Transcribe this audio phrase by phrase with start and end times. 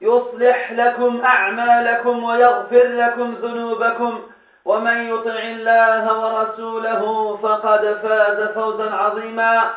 [0.00, 4.20] يصلح لكم أعمالكم ويغفر لكم ذنوبكم
[4.64, 9.70] ومن يطع الله ورسوله فقد فاز فوزا عظيما.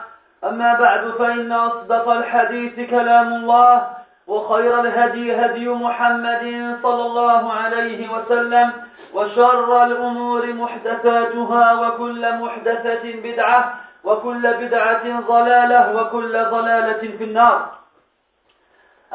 [0.43, 3.87] أما بعد فإن أصدق الحديث كلام الله
[4.27, 8.71] وخير الهدي هدي محمد صلى الله عليه وسلم
[9.13, 17.69] وشر الأمور محدثاتها وكل محدثة بدعة وكل بدعة ضلالة وكل ضلالة في النار.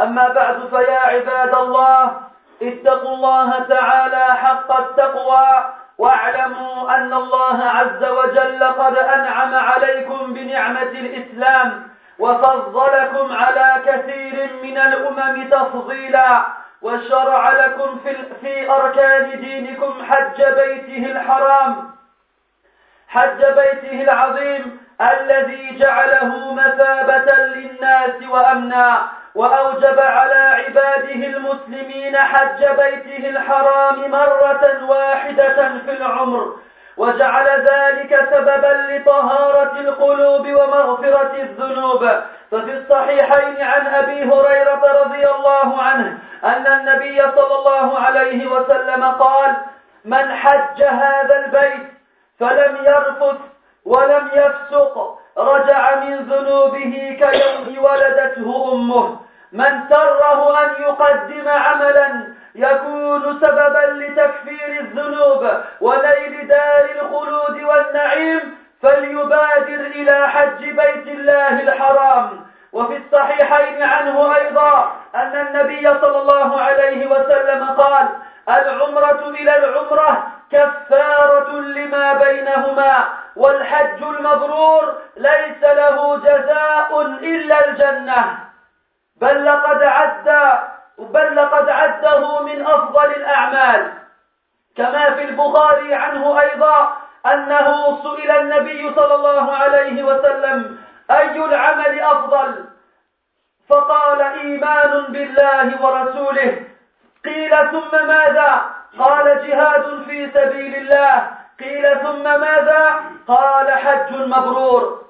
[0.00, 2.20] أما بعد فيا عباد الله
[2.62, 11.88] اتقوا الله تعالى حق التقوى واعلموا أن الله عز وجل قد أنعم عليكم بنعمة الإسلام
[12.18, 16.44] وفضلكم على كثير من الأمم تفضيلا
[16.82, 21.90] وشرع لكم في, في أركان دينكم حج بيته الحرام
[23.08, 29.02] حج بيته العظيم الذي جعله مثابة للناس وأمنا.
[29.34, 36.56] وأوجب على عباده المسلمين حج بيته الحرام مرة واحدة في العمر
[36.96, 42.10] وجعل ذلك سببا لطهارة القلوب ومغفرة الذنوب.
[42.50, 49.56] ففي الصحيحين عن أبي هريرة رضي الله عنه أن النبي صلى الله عليه وسلم قال
[50.04, 51.86] من حج هذا البيت
[52.40, 53.36] فلم يرفث
[53.84, 59.20] ولم يفسق رجع من ذنوبه كيوم ولدته أمه.
[59.52, 65.50] من سره أن يقدم عملا يكون سببا لتكفير الذنوب
[65.80, 72.46] ونيل دار الخلود والنعيم فليبادر إلى حج بيت الله الحرام.
[72.72, 78.08] وفي الصحيحين عنه أيضا أن النبي صلى الله عليه وسلم قال
[78.48, 83.21] العمرة إلى العمرة كفارة لما بينهما.
[83.36, 88.38] والحج المبرور ليس له جزاء إلا الجنة
[89.20, 90.58] بل لقد عد
[90.98, 93.92] بل لقد عده من أفضل الأعمال.
[94.76, 100.78] كما في البخاري عنه أيضا أنه سئل النبي صلى الله عليه وسلم
[101.10, 102.64] أي العمل أفضل؟
[103.68, 106.66] فقال إيمان بالله ورسوله.
[107.24, 111.30] قيل ثم ماذا؟ قال جهاد في سبيل الله.
[111.60, 115.02] قيل ثم ماذا؟ قال حج مبرور.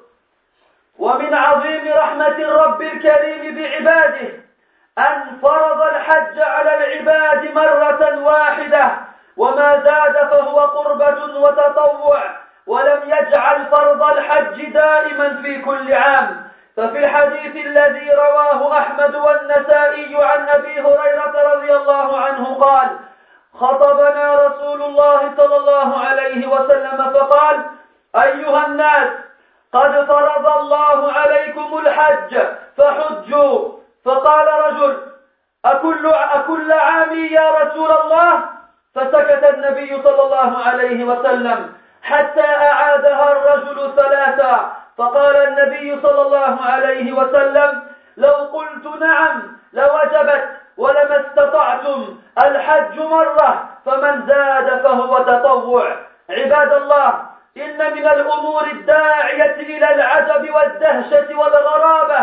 [0.98, 4.28] ومن عظيم رحمة الرب الكريم بعباده
[4.98, 8.90] أن فرض الحج على العباد مرة واحدة
[9.36, 12.22] وما زاد فهو قربة وتطوع
[12.66, 16.52] ولم يجعل فرض الحج دائما في كل عام.
[16.76, 22.88] ففي الحديث الذي رواه أحمد والنسائي عن أبي هريرة رضي الله عنه قال
[23.60, 27.64] خطبنا رسول الله صلى الله عليه وسلم فقال
[28.16, 29.08] أيها الناس
[29.72, 32.38] قد فرض الله عليكم الحج
[32.76, 33.68] فحجوا.
[34.04, 34.96] فقال رجل
[35.64, 38.42] أكل, أكل عام يا رسول الله؟
[38.94, 47.12] فسكت النبي صلى الله عليه وسلم حتى أعادها الرجل ثلاثا فقال النبي صلى الله عليه
[47.12, 47.82] وسلم
[48.16, 50.48] لو قلت نعم لوجبت.
[50.76, 55.96] ولما استطعتم الحج مرة فمن زاد فهو تطوع.
[56.30, 57.08] عباد الله
[57.56, 62.20] إن من الأمور الداعية إلى العجب والدهشة والغرابة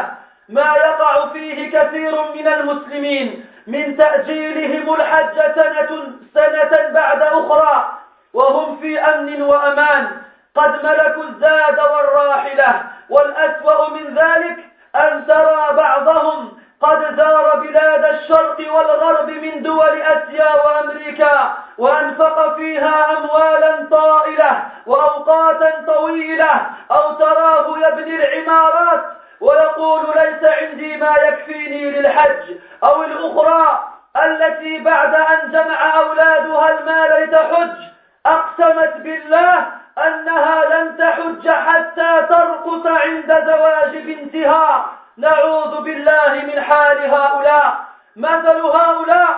[0.50, 7.92] ما يقع فيه كثير من المسلمين من تأجيلهم الحج سنة, سنة بعد أخرى
[8.34, 10.08] وهم في أمن وأمان.
[10.56, 14.58] قد ملكوا الزاد والراحلة والأسوأ من ذلك
[14.96, 23.88] أن ترى بعضهم قد زار بلاد الشرق والغرب من دول أسيا وأمريكا وأنفق فيها أموالا
[23.92, 26.62] طائلة وأوقاتا طويلة.
[26.92, 29.06] أو تراه يبني العمارات
[29.42, 32.58] ويقول ليس عندي ما يكفيني للحج.
[32.84, 33.80] أو الأخرى
[34.26, 37.78] التي بعد أن جمع أولادها المال لتحج.
[38.26, 39.66] أقسمت بالله
[39.98, 44.99] أنها لن تحج حتى ترقص عند زواج بنتها.
[45.20, 47.74] نعوذ بالله من حال هؤلاء.
[48.16, 49.30] مثل هؤلاء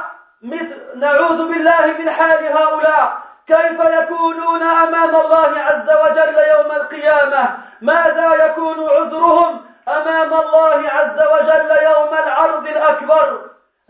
[0.43, 3.17] مثل نعوذ بالله من حال هؤلاء.
[3.47, 11.71] كيف يكونون أمام الله عز وجل يوم القيامة؟ ماذا يكون عذرهم أمام الله عز وجل
[11.83, 13.41] يوم العرض الأكبر؟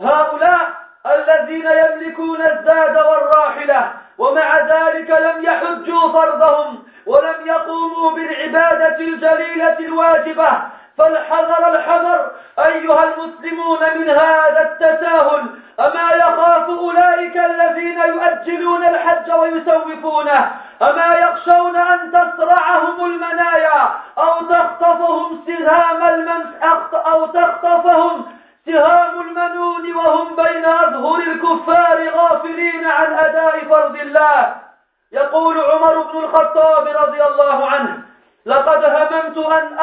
[0.02, 0.62] هؤلاء
[1.06, 10.62] الذين يملكون الزاد والراحلة ومع ذلك لم يحجوا فرضهم ولم يقوموا بالعبادة الجليلة الواجبة.
[11.02, 15.46] فالحذر الحذر أيها المسلمون من هذا التساهل
[15.80, 20.52] أما يخاف أولئك الذين يؤجلون الحج ويسوفونه؟
[20.82, 26.48] أما يخشون أن تصرعهم المنايا أو تخطفهم سهام المنس
[26.94, 28.26] أو تخطفهم
[28.66, 34.56] سهام المنون وهم بين أظهر الكفار غافلين عن أداء فرض الله؟
[35.12, 38.11] يقول عمر بن الخطاب رضي الله عنه
[38.46, 39.78] لقد هممت أن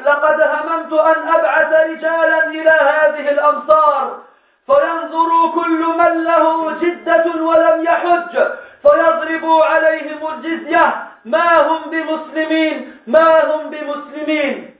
[0.00, 4.18] لقد هممت أن أبعث رجالا إلى هذه الأمصار.
[4.66, 8.38] فينظروا كل من له جدة ولم يحج.
[8.82, 10.94] فيضربوا عليهم الجزية.
[11.24, 14.76] ما هم بمسلمين؟ ما هم بمسلمين؟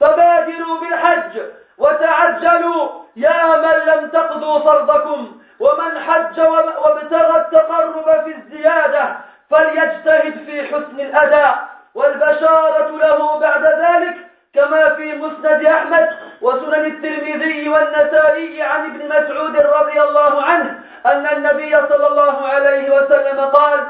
[0.00, 1.40] فبادروا بالحج.
[1.78, 2.88] وتعجلوا.
[3.16, 5.40] يا من لم تقضوا فرضكم.
[5.60, 9.16] ومن حج وابتغى التقرب في الزيادة
[9.50, 11.75] فليجتهد في حسن الأداء.
[11.96, 14.16] والبشارة له بعد ذلك
[14.54, 16.08] كما في مسند أحمد
[16.42, 23.40] وسنن الترمذي والنسائي عن ابن مسعود رضي الله عنه أن النبي صلى الله عليه وسلم
[23.40, 23.80] قال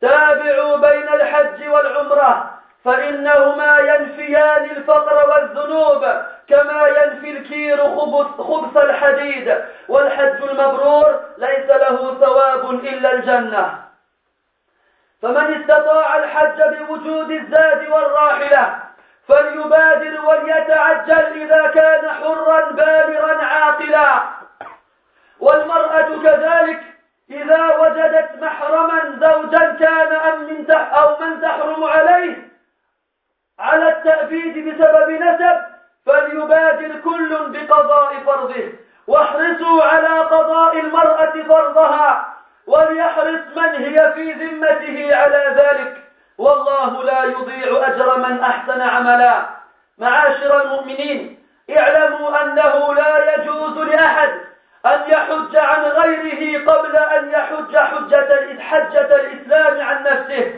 [0.00, 2.50] تابعوا بين الحج والعمرة
[2.84, 6.06] فإنهما ينفيان الفقر والذنوب
[6.48, 9.58] كما ينفي الكير خبث, خبث الحديد
[9.88, 13.85] والحج المبرور ليس له ثواب إلا الجنة.
[15.22, 18.78] فمن استطاع الحج بوجود الزاد والراحلة
[19.28, 24.22] فليبادر وليتعجل إذا كان حرا بالغا عاقلا.
[25.40, 26.80] والمرأة كذلك
[27.30, 32.48] إذا وجدت محرما زوجا كان أم من أو من تحرم عليه
[33.58, 35.58] على التأبيد بسبب نسب
[36.06, 38.72] فليبادر كل بقضاء فرضه.
[39.06, 42.35] واحرصوا على قضاء المرأة فرضها.
[42.66, 45.96] وليحرص من هي في ذمته على ذلك.
[46.38, 49.46] والله لا يضيع أجر من أحسن عملا.
[49.98, 51.38] معاشر المؤمنين
[51.78, 54.30] اعلموا أنه لا يجوز لأحد
[54.86, 60.54] أن يحج عن غيره قبل أن يحج حجة حجة الإسلام عن نفسه.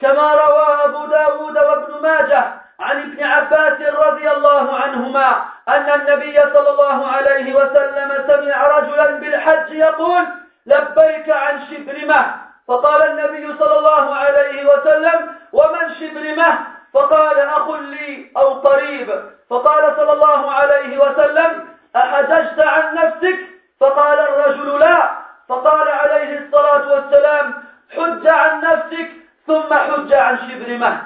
[0.00, 2.44] كما روى أبو داود وابن ماجه
[2.80, 9.72] عن ابن عباس رضي الله عنهما أن النبي صلى الله عليه وسلم سمع رجلا بالحج
[9.72, 10.26] يقول
[10.66, 12.34] لبيك عن شبرمة
[12.68, 16.58] فقال النبي صلى الله عليه وسلم ومن شبرمة
[16.94, 19.22] فقال أخ لي أو قريب.
[19.50, 23.38] فقال صلى الله عليه وسلم أحججت عن نفسك؟
[23.80, 25.10] فقال الرجل لا.
[25.48, 27.54] فقال عليه الصلاة والسلام
[27.96, 29.08] حج عن نفسك
[29.46, 31.02] ثم حج عن شبرمة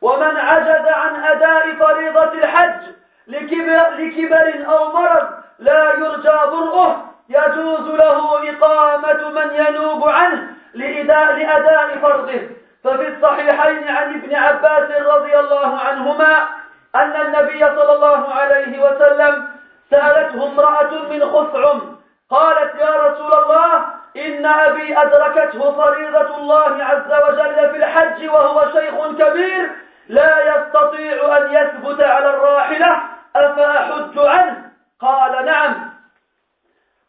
[0.00, 2.80] ومن عجز عن أداء فريضة الحج
[3.26, 12.40] لكبر, لكبر أو مرض لا يرجى برؤه يجوز له إقامة من ينوب عنه لأداء فرضه.
[12.84, 16.48] ففي الصحيحين عن ابن عباس رضي الله عنهما
[16.94, 19.48] أن النبي صلى الله عليه وسلم
[19.90, 21.96] سألته امرأة من خثعم
[22.30, 23.84] قالت يا رسول الله
[24.16, 29.70] إن أبي أدركته فريضة الله عز وجل في الحج وهو شيخ كبير
[30.08, 33.02] لا يستطيع أن يثبت على الراحلة
[33.36, 35.90] أفأحج عنه؟ قال نعم.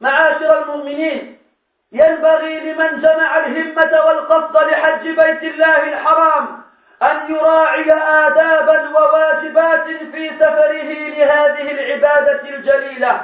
[0.02, 1.41] معاشر المؤمنين
[1.92, 6.62] ينبغي لمن جمع الهمة والقصد لحج بيت الله الحرام
[7.04, 13.22] أن يراعي آدابا وواجبات في سفره لهذه العبادة الجليلة.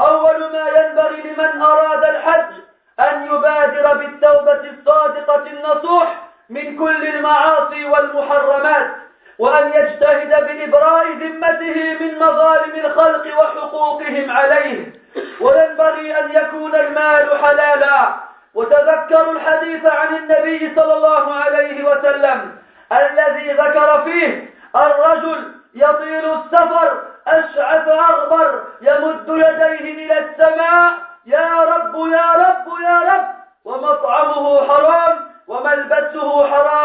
[0.00, 2.52] أول ما ينبغي لمن أراد الحج
[3.00, 9.05] أن يبادر بالتوبة الصادقة النصوح من كل المعاصي والمحرمات.
[9.38, 14.92] وأن يجتهد بإبراء ذمته من مظالم الخلق وحقوقهم عليه.
[15.40, 18.14] وينبغي أن يكون المال حلالا.
[18.54, 22.56] وتذكروا الحديث عن النبي صلى الله عليه وسلم
[22.92, 30.92] الذي ذكر فيه الرجل يطيل السفر أشعث أغبر يمد يديه إلى السماء
[31.26, 33.26] يا رب يا رب يا رب
[33.64, 36.75] ومطعمه حرام وملبسه حرام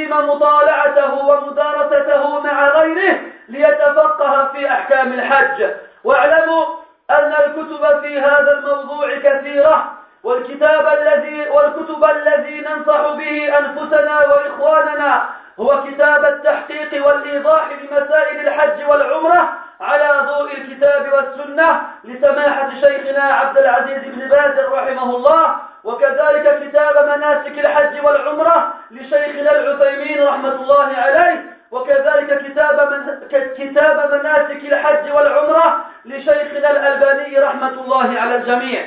[0.00, 5.70] يديم مطالعته ومدارسته مع غيره ليتفقه في أحكام الحج.
[6.04, 6.64] واعلموا
[7.10, 9.92] أن الكتب في هذا الموضوع كثيرة
[10.24, 15.24] والكتاب الذي والكتب الذي ننصح به أنفسنا وإخواننا
[15.60, 23.98] هو كتاب التحقيق والإيضاح لمسائل الحج والعمرة على ضوء الكتاب والسنة لسماحة شيخنا عبد العزيز
[24.04, 25.56] بن باز رحمه الله.
[25.84, 34.64] وكذلك كتاب مناسك الحج والعمرة لشيخنا العثيمين رحمة الله عليه وكذلك كتاب من كتاب مناسك
[34.72, 38.86] الحج والعمرة لشيخنا الألباني رحمة الله على الجميع.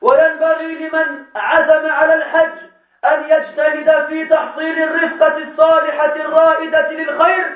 [0.00, 2.58] وينبغي لمن عزم على الحج
[3.04, 7.46] أن يجتهد في تحصيل الرفقة الصالحة الرائدة للخير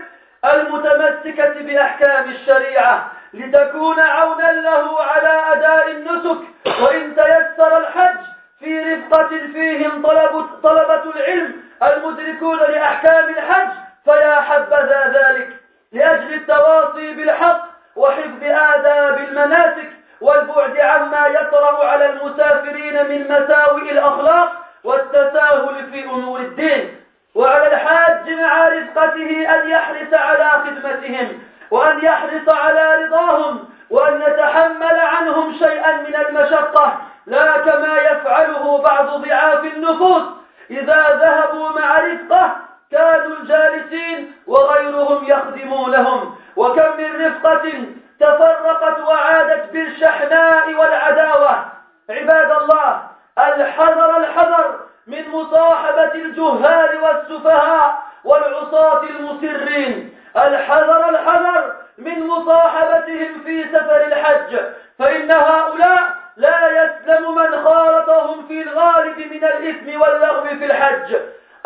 [0.45, 6.39] المتمسكة بأحكام الشريعة لتكون عونا له على أداء النسك
[6.83, 8.19] وإن تيسر الحج
[8.59, 13.69] في رفقة فيهم طلب طلبة العلم المدركون لأحكام الحج.
[14.05, 15.49] فيا حبذا ذلك.
[15.93, 24.53] لأجل التواصي بالحق وحفظ آداب المناسك والبعد عما يطرأ على المسافرين من مساوئ الأخلاق
[24.85, 27.01] والتساهل في أمور الدين.
[27.35, 35.53] وعلى الحاج مع رفقته أن يحرص على خدمتهم وأن يحرص على رضاهم وأن يتحمل عنهم
[35.53, 40.23] شيئا من المشقة لا كما يفعله بعض ضعاف النفوس.
[40.71, 42.57] إذا ذهبوا مع رفقة
[42.93, 47.85] كانوا الجالسين وغيرهم يخدمونهم وكم من رفقة
[48.21, 51.65] تفرقت وعادت بالشحناء والعداوة.
[52.11, 53.03] عباد الله
[53.39, 58.06] الحذر الحذر من مصاحبة الجهال والسفهاء.
[58.27, 60.17] والعصاة المسرين.
[60.37, 64.57] الحذر الحذر من مصاحبتهم في سفر الحج.
[64.99, 71.17] فإن هؤلاء لا يسلم من خالطهم في الغالب من الإثم واللغو في الحج.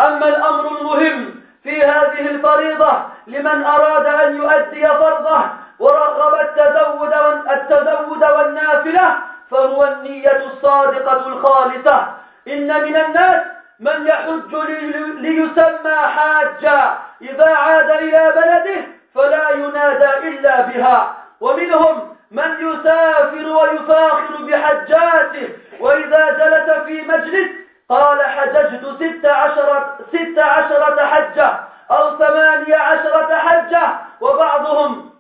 [0.00, 2.92] أما الأمر المهم في هذه الفريضة
[3.26, 5.40] لمن أراد أن يؤدي فرضه
[5.78, 7.12] ورغب التزود
[7.50, 9.16] التزود والنافلة
[9.50, 12.06] فهو النية الصادقة الخالصة.
[12.48, 13.42] إن من الناس
[13.80, 14.54] من يحج
[15.18, 21.16] ليسمى حاجا إذا عاد إلى بلده فلا ينادى إلا بها.
[21.40, 25.48] ومنهم من يسافر ويفاخر بحجاته
[25.80, 27.50] وإذا جلس في مجلس
[27.88, 31.60] قال حججت ست عشرة, ست عشرة حجة
[31.90, 33.88] أو ثمانية عشرة حجة.
[34.20, 35.10] وبعضهم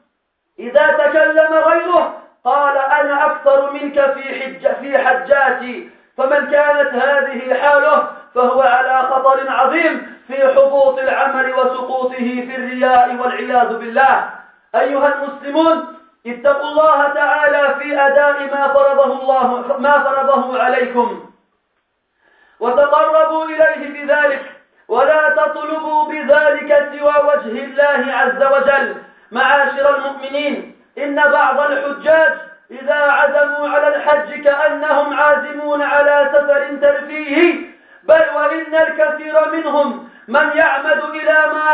[0.58, 2.14] إذا تكلم غيره
[2.44, 9.50] قال أنا أكثر منك في, حج في حجاتي فمن كانت هذه حاله فهو على خطر
[9.50, 14.30] عظيم في حبوط العمل وسقوطه في الرياء والعياذ بالله.
[14.74, 15.96] أيها المسلمون
[16.26, 21.30] اتقوا الله تعالى في أداء ما فرضه الله ما فرضه عليكم.
[22.60, 24.42] وتقربوا إليه بذلك
[24.88, 28.96] ولا تطلبوا بذلك سوى وجه الله عز وجل.
[29.32, 32.32] معاشر المؤمنين إن بعض الحجاج
[32.70, 37.69] إذا عزموا على الحج كأنهم عازمون على سفر ترفيهي
[38.82, 41.70] الكثير منهم من يعمد إلى ما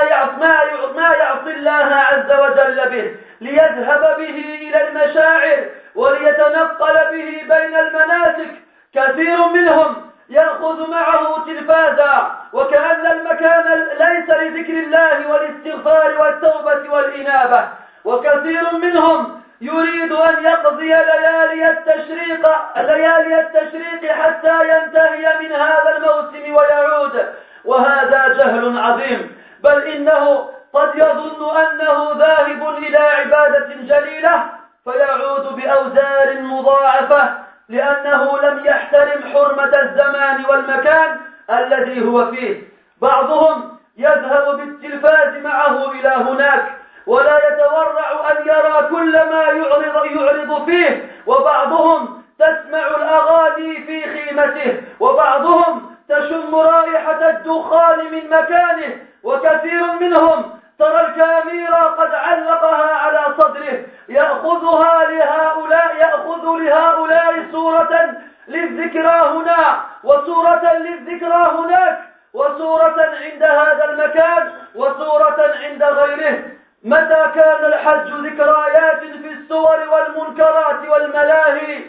[0.97, 8.51] ما يعصي الله عز وجل به ليذهب به إلى المشاعر وليتنقل به بين المناسك.
[8.95, 17.69] كثير منهم يأخذ معه تلفازا وكأن المكان ليس لذكر الله والاستغفار والتوبة والإنابة.
[18.05, 27.27] وكثير منهم يريد أن يقضي ليالي التشريق ليالي التشريق حتى ينتهي من هذا الموسم ويعود.
[27.65, 34.45] وهذا جهل عظيم بل إنه قد يظن أنه ذاهب إلى عبادة جليلة
[34.85, 37.35] فيعود بأوزار مضاعفة
[37.69, 41.21] لأنه لم يحترم حرمة الزمان والمكان
[41.51, 42.63] الذي هو فيه.
[43.03, 46.73] بعضهم يذهب بالتلفاز معه إلى هناك
[47.07, 51.11] ولا يتورع أن يرى كل ما يعرض, يعرض فيه.
[51.27, 54.83] وبعضهم تسمع الأغاني في خيمته.
[55.01, 58.99] وبعضهم تشم رائحة الدخان من مكانه.
[59.23, 63.85] وكثير منهم ترى الكاميرا قد علقها على صدره.
[64.09, 68.17] يأخذها لهؤلاء يأخذ لهؤلاء صورة
[68.49, 69.81] للذكرى هنا.
[70.05, 71.99] وصورة للذكرى هناك.
[72.35, 74.53] وصورة عند هذا المكان.
[74.75, 76.43] وصورة عند غيره.
[76.85, 81.85] متى كان الحج ذكريات في الصور والمنكرات والملاهي؟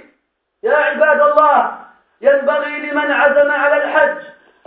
[0.63, 1.77] يا عباد الله
[2.21, 4.17] ينبغي لمن عزم على الحج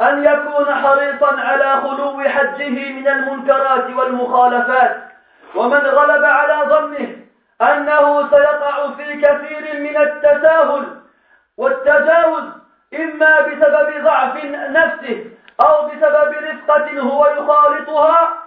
[0.00, 4.96] أن يكون حريصا على خلو حجه من المنكرات والمخالفات.
[5.54, 7.16] ومن غلب على ظنه
[7.62, 10.84] أنه سيقع في كثير من التساهل
[11.56, 12.44] والتجاوز
[12.94, 15.24] إما بسبب ضعف نفسه
[15.60, 18.39] أو بسبب رفقة هو يخالطها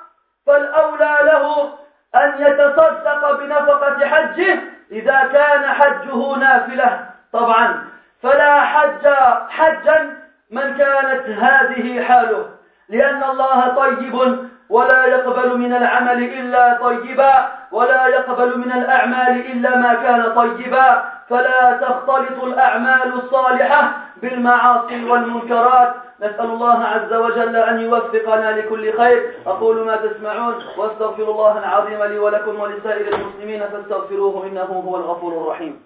[0.47, 1.73] فالأولى له
[2.15, 4.59] أن يتصدق بنفقة حجه
[4.91, 7.05] إذا كان حجه نافلة.
[7.33, 7.85] طبعا
[8.23, 9.07] فلا حج
[9.49, 10.17] حجا
[10.51, 12.49] من كانت هذه حاله
[12.89, 19.93] لأن الله طيب ولا يقبل من العمل إلا طيبا ولا يقبل من الأعمال إلا ما
[19.93, 21.03] كان طيبا.
[21.29, 25.93] فلا تختلط الأعمال الصالحة بالمعاصي والمنكرات.
[26.19, 29.33] نسأل الله عز وجل أن يوفقنا لكل خير.
[29.47, 35.83] أقول ما تسمعون وأستغفر الله العظيم لي ولكم ولسائر المسلمين فاستغفروه إنه هو الغفور الرحيم.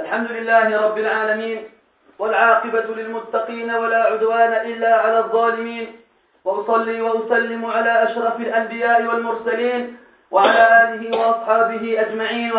[0.00, 1.70] الحمد لله رب العالمين
[2.18, 5.96] والعاقبة للمتقين ولا عدوان إلا على الظالمين.
[6.44, 9.96] وأصلي وأسلم على أشرف الأنبياء والمرسلين
[10.31, 12.51] وعلى آله وأصحابه أجمعين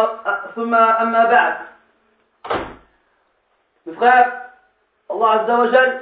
[0.54, 1.57] ثم أما بعد
[3.87, 4.33] Mes frères,
[5.11, 6.00] Allah Azza wa Jal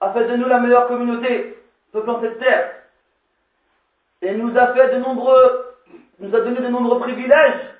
[0.00, 2.70] a fait de nous la meilleure communauté sur cette terre.
[4.22, 5.76] Et nous a fait de nombreux,
[6.18, 7.70] nous a donné de nombreux privilèges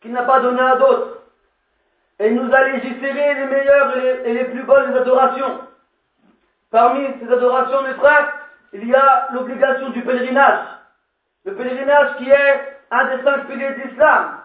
[0.00, 1.22] qu'il n'a pas donné à d'autres.
[2.20, 5.60] Et il nous a légiféré les meilleures et les, plus bonnes adorations.
[6.70, 8.32] Parmi ces adorations, mes frères,
[8.72, 10.66] il y a l'obligation du pèlerinage.
[11.45, 14.39] Le pèlerinage qui est un des cinq piliers d'islam.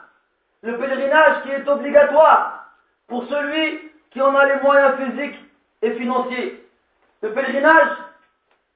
[0.62, 2.66] Le pèlerinage qui est obligatoire
[3.06, 5.38] pour celui qui en a les moyens physiques
[5.82, 6.66] et financiers.
[7.22, 7.88] Le pèlerinage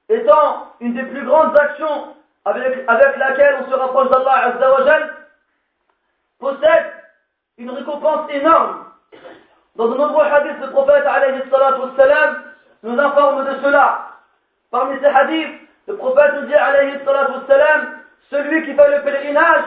[0.09, 5.13] étant une des plus grandes actions avec, laquelle on se rapproche d'Allah Azzawajal,
[6.39, 6.93] possède
[7.57, 8.85] une récompense énorme.
[9.75, 11.03] Dans de nombreux hadiths, le prophète
[12.83, 14.09] nous informe de cela.
[14.71, 16.53] Parmi ces hadiths, le prophète nous dit
[18.29, 19.65] celui qui fait le pèlerinage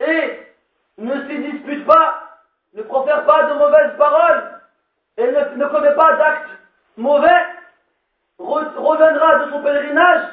[0.00, 0.46] et
[0.98, 2.38] ne s'y dispute pas,
[2.74, 4.60] ne profère pas de mauvaises paroles
[5.16, 6.50] et ne, commet pas d'actes
[6.96, 7.46] mauvais,
[8.38, 10.28] reviendra de son pèlerinage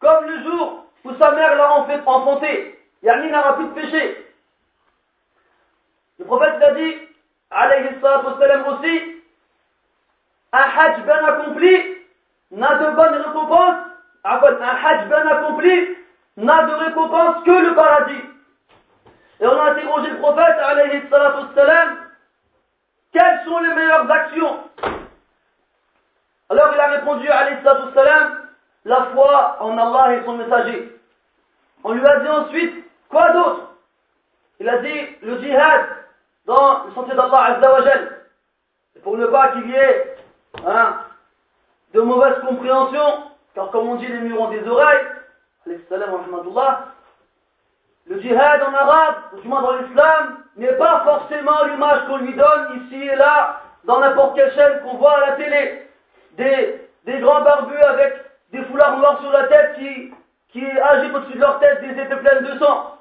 [0.00, 2.78] comme le jour où sa mère l'a enfanté.
[3.02, 4.26] Yarni n'aura plus de péché.
[6.18, 6.94] Le prophète a dit,
[7.50, 9.22] alayhi salatu aussi,
[10.52, 11.96] un hajj bien accompli
[12.52, 13.76] n'a de bonne récompense,
[14.24, 15.96] un hajj bien accompli
[16.36, 18.22] n'a de récompense que le paradis.
[19.40, 22.02] Et on a interrogé le prophète, alayhi salatu
[23.12, 24.58] quelles sont les meilleures actions?
[26.48, 27.98] Alors il a répondu, alayhi salatu
[28.84, 30.98] la foi en Allah et son messager.
[31.84, 33.74] On lui a dit ensuite, quoi d'autre?
[34.60, 35.86] Il a dit, le djihad,
[36.46, 38.18] dans le sentier d'Allah Azzawajal.
[39.02, 40.16] Pour ne pas qu'il y ait
[40.66, 40.96] hein,
[41.94, 45.06] de mauvaises compréhensions, car comme on dit, les murs ont des oreilles,
[48.09, 52.33] le djihad en arabe, ou du moins dans l'islam, n'est pas forcément l'image qu'on lui
[52.33, 55.87] donne ici et là, dans n'importe quelle chaîne qu'on voit à la télé.
[56.33, 58.13] Des, des grands barbus avec
[58.51, 60.13] des foulards noirs sur la tête qui,
[60.49, 62.97] qui agitent au-dessus de leur tête des épées pleines de sang.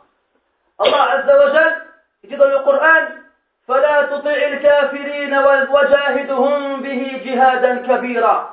[0.79, 1.83] Allah Azza wa Jal,
[2.25, 3.22] il dit dans le Coran,
[3.68, 5.38] فلا تطع الكافرين
[5.70, 8.53] وجاهدهم به جهادا كبيرا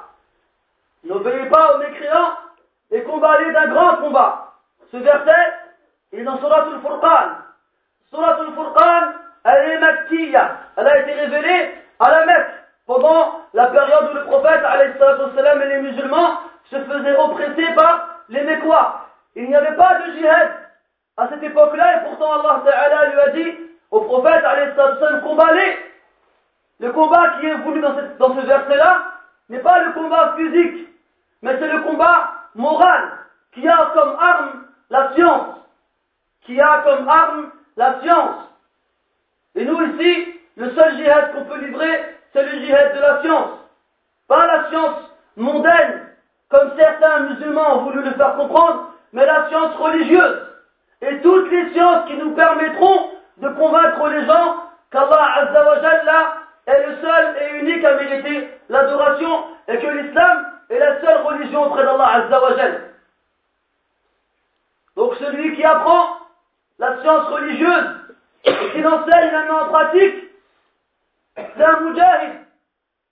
[1.04, 2.32] N'obéis pas aux mécréants
[2.91, 4.53] et combat-les d'un grand combat.
[4.91, 5.53] Ce verset
[6.13, 7.29] est dans Surat al-Furqan.
[8.11, 9.13] Surat al-Furqan,
[9.45, 10.51] elle est Makkiya.
[10.77, 12.51] Elle a été révélée à la Mecque
[12.87, 19.07] pendant la période où le prophète et les musulmans se faisaient oppresser par les Mécois.
[19.37, 20.51] Il n'y avait pas de jihad
[21.17, 23.59] à cette époque-là et pourtant Allah Ta'ala lui a dit
[23.91, 24.45] au prophète
[25.23, 25.79] combat-les.
[26.81, 29.03] Le combat qui est voulu dans, dans ce verset-là
[29.49, 30.89] n'est pas le combat physique,
[31.43, 33.11] mais c'est le combat moral
[33.53, 35.57] qui a comme arme la science.
[36.43, 38.45] Qui a comme arme la science.
[39.55, 43.51] Et nous ici, le seul jihad qu'on peut livrer, c'est le jihad de la science.
[44.27, 44.99] Pas la science
[45.37, 46.09] mondaine,
[46.49, 50.47] comme certains musulmans ont voulu le faire comprendre, mais la science religieuse.
[51.01, 54.57] Et toutes les sciences qui nous permettront de convaincre les gens
[54.91, 56.09] qu'Allah Azzawajal
[56.67, 61.67] est le seul et unique à mériter l'adoration et que l'islam est la seule religion
[61.67, 62.91] auprès d'Allah Azzawajal.
[64.97, 66.19] Donc celui qui apprend
[66.79, 67.87] la science religieuse
[68.45, 70.25] et qui l'enseigne même en pratique,
[71.37, 72.33] c'est un mujahid.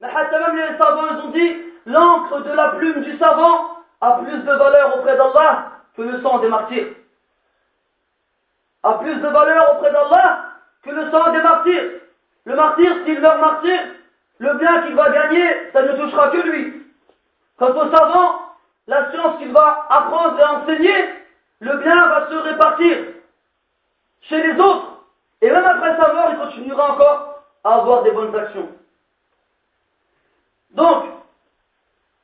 [0.00, 4.52] Mais même les savants ont dit, l'encre de la plume du savant a plus de
[4.52, 6.88] valeur auprès d'Allah que le sang des martyrs.
[8.82, 10.44] A plus de valeur auprès d'Allah
[10.82, 11.90] que le sang des martyrs.
[12.44, 13.80] Le martyr, s'il meurt martyr,
[14.38, 16.75] le bien qu'il va gagner, ça ne touchera que lui.
[17.58, 18.40] Quant au savant,
[18.86, 21.14] la science qu'il va apprendre et enseigner,
[21.60, 22.98] le bien va se répartir
[24.22, 25.00] chez les autres.
[25.40, 28.68] Et même après sa mort, il continuera encore à avoir des bonnes actions.
[30.70, 31.04] Donc,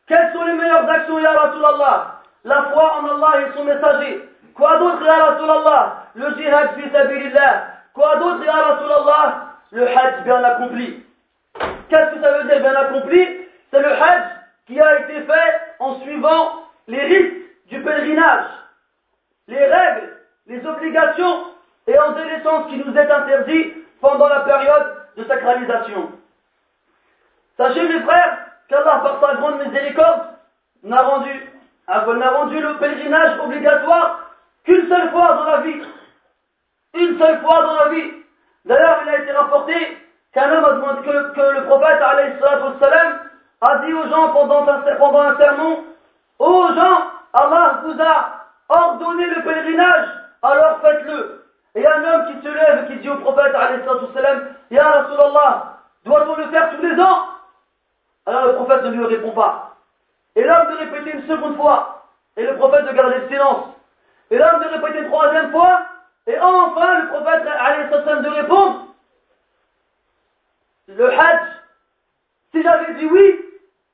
[0.06, 2.22] quelles sont les meilleures actions, Ya Rasulallah?
[2.44, 4.28] La foi en Allah et son messager.
[4.54, 6.06] Quoi d'autre, Ya Rasulallah?
[6.14, 7.66] Le jihad fi sabilillah.
[7.94, 9.48] Quoi d'autre, Ya Rasulallah?
[9.72, 11.02] Le hajj bien accompli.
[11.88, 13.48] Qu'est-ce que ça veut dire bien accompli?
[13.70, 14.41] C'est le hajj
[14.72, 18.46] qui a été fait en suivant les rites du pèlerinage,
[19.48, 21.44] les règles, les obligations
[21.87, 26.12] et en délaissant ce qui nous est interdit pendant la période de sacralisation.
[27.58, 30.22] Sachez mes frères qu'Allah par sa grande miséricorde
[30.85, 31.50] n'a rendu,
[31.87, 34.30] rendu le pèlerinage obligatoire
[34.64, 35.82] qu'une seule fois dans la vie.
[36.94, 38.12] Une seule fois dans la vie.
[38.64, 39.74] D'ailleurs, il a été rapporté
[40.32, 42.00] qu'un homme a demandé que, le prophète
[43.62, 45.85] a dit aux gens pendant un, sermon,
[46.38, 50.09] aux gens, Allah vous a ordonné le pèlerinage,
[50.42, 51.44] alors faites-le.
[51.75, 53.55] Et un homme qui se lève et qui dit au prophète,
[54.70, 57.29] Ya Rasulallah, doit-on le faire tous les ans?
[58.27, 59.77] Alors le prophète ne lui répond pas.
[60.35, 62.05] Et l'homme de répéter une seconde fois,
[62.37, 63.66] et le prophète de garder le silence.
[64.31, 65.83] Et l'homme de répéter une troisième fois,
[66.27, 68.87] et enfin le prophète de répondre,
[70.88, 71.48] le hajj,
[72.53, 73.41] si j'avais dit oui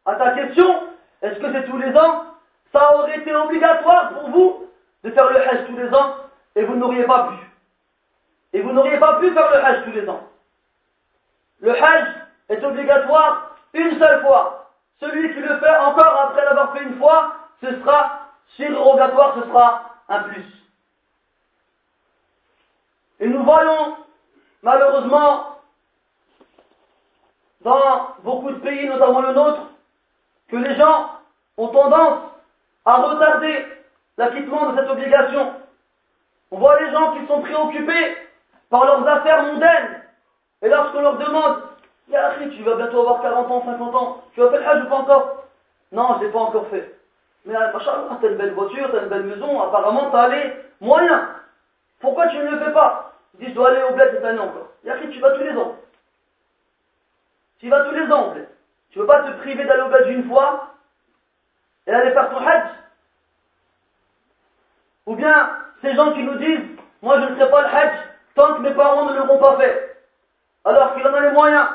[0.08, 0.88] à ta question,
[1.20, 2.24] est-ce que c'est tous les ans?
[2.72, 4.66] Ça aurait été obligatoire pour vous
[5.04, 6.16] de faire le hajj tous les ans,
[6.56, 7.34] et vous n'auriez pas pu.
[8.54, 10.22] Et vous n'auriez pas pu faire le hajj tous les ans.
[11.60, 12.08] Le hajj
[12.48, 14.70] est obligatoire une seule fois.
[14.98, 18.20] Celui qui le fait encore après l'avoir fait une fois, ce sera
[18.56, 20.44] surrogatoire, ce sera un plus.
[23.20, 23.96] Et nous voyons,
[24.62, 25.58] malheureusement,
[27.60, 29.67] dans beaucoup de pays, notamment le nôtre,
[30.48, 31.10] que les gens
[31.56, 32.20] ont tendance
[32.84, 33.66] à retarder
[34.16, 35.52] l'acquittement de cette obligation.
[36.50, 38.16] On voit les gens qui sont préoccupés
[38.70, 40.02] par leurs affaires mondaines.
[40.62, 41.62] Et lorsqu'on leur demande,
[42.06, 44.96] tu vas bientôt avoir 40 ans, 50 ans, tu as fait le hajj ou pas
[44.96, 45.44] encore?
[45.92, 46.94] Non, je l'ai pas encore fait.
[47.44, 51.28] Mais tu t'as une belle voiture, t'as une belle maison, apparemment t'as allé moyen.
[52.00, 53.12] Pourquoi tu ne le fais pas?
[53.34, 54.68] Il dit, je dois aller au bled cette année encore.
[54.84, 55.76] Yahri, tu vas tous les ans.
[57.58, 58.34] Tu vas tous les ans,
[58.91, 60.75] Tu ne veux pas te priver d'aller au bled une fois
[61.87, 62.69] et aller faire ton hajj
[65.07, 67.99] Ou bien, ces gens qui nous disent, moi je ne ferai pas le hajj
[68.35, 69.97] tant que mes parents ne l'auront pas fait.
[70.65, 71.67] Alors qu'il en a les moyens.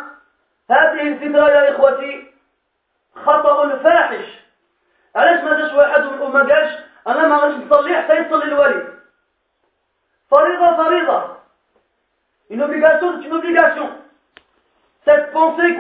[0.71, 2.33] هذه الفكرة يا إخوتي
[3.15, 4.25] خطأ فاحش
[5.17, 8.99] علاش ما جاش واحد وما قالش أنا ما غاديش نصلي حتى يصلي الوالد
[10.31, 11.39] فريضة فريضة
[12.51, 13.91] une obligation c'est une obligation
[15.06, 15.78] cette pensée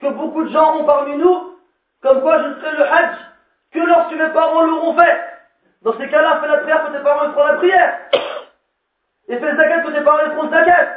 [0.00, 1.56] que beaucoup de gens ont parmi nous
[2.02, 3.16] comme quoi je ne ferai le hajj
[3.72, 5.20] que lorsque mes parents l'auront fait
[5.82, 7.98] dans ces cas-là fais la prière que tes parents feront la prière
[9.28, 10.88] et fais le zakat que tes parents feront le zakat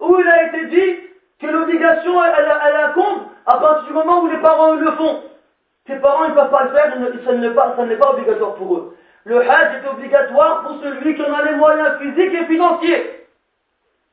[0.00, 1.00] où il a été dit
[1.40, 5.22] que l'obligation elle, elle, incombe à partir du moment où les parents le font
[5.86, 8.96] tes parents ne peuvent pas le faire, ça n'est pas, pas, obligatoire pour eux.
[9.24, 13.26] Le hajj est obligatoire pour celui qui en a les moyens physiques et financiers.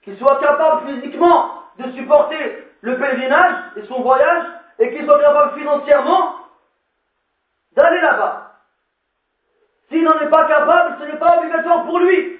[0.03, 4.43] Qu'il soit capable physiquement de supporter le pèlerinage et son voyage,
[4.79, 6.35] et qu'il soit capable financièrement
[7.73, 8.51] d'aller là-bas.
[9.89, 12.39] S'il n'en est pas capable, ce n'est pas obligatoire pour lui.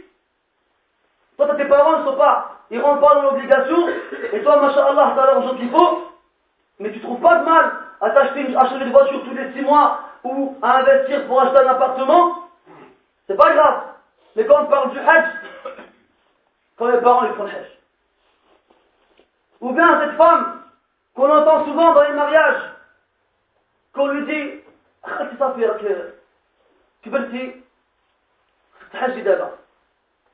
[1.38, 3.88] Toi, tes parents ne sont pas, ils rentrent pas dans l'obligation,
[4.34, 6.08] et toi, machallah, t'as l'argent qu'il faut,
[6.80, 9.62] mais tu trouves pas de mal à t'acheter une, acheter une voiture tous les six
[9.62, 12.48] mois ou à investir pour acheter un appartement,
[13.28, 13.82] c'est pas grave.
[14.36, 15.26] Mais quand on parle du hajj,
[16.78, 17.68] quand les parents ils font le hajj,
[19.62, 20.64] ou bien cette femme
[21.16, 22.62] qu'on entend souvent dans les mariages,
[23.94, 24.62] qu'on lui dit,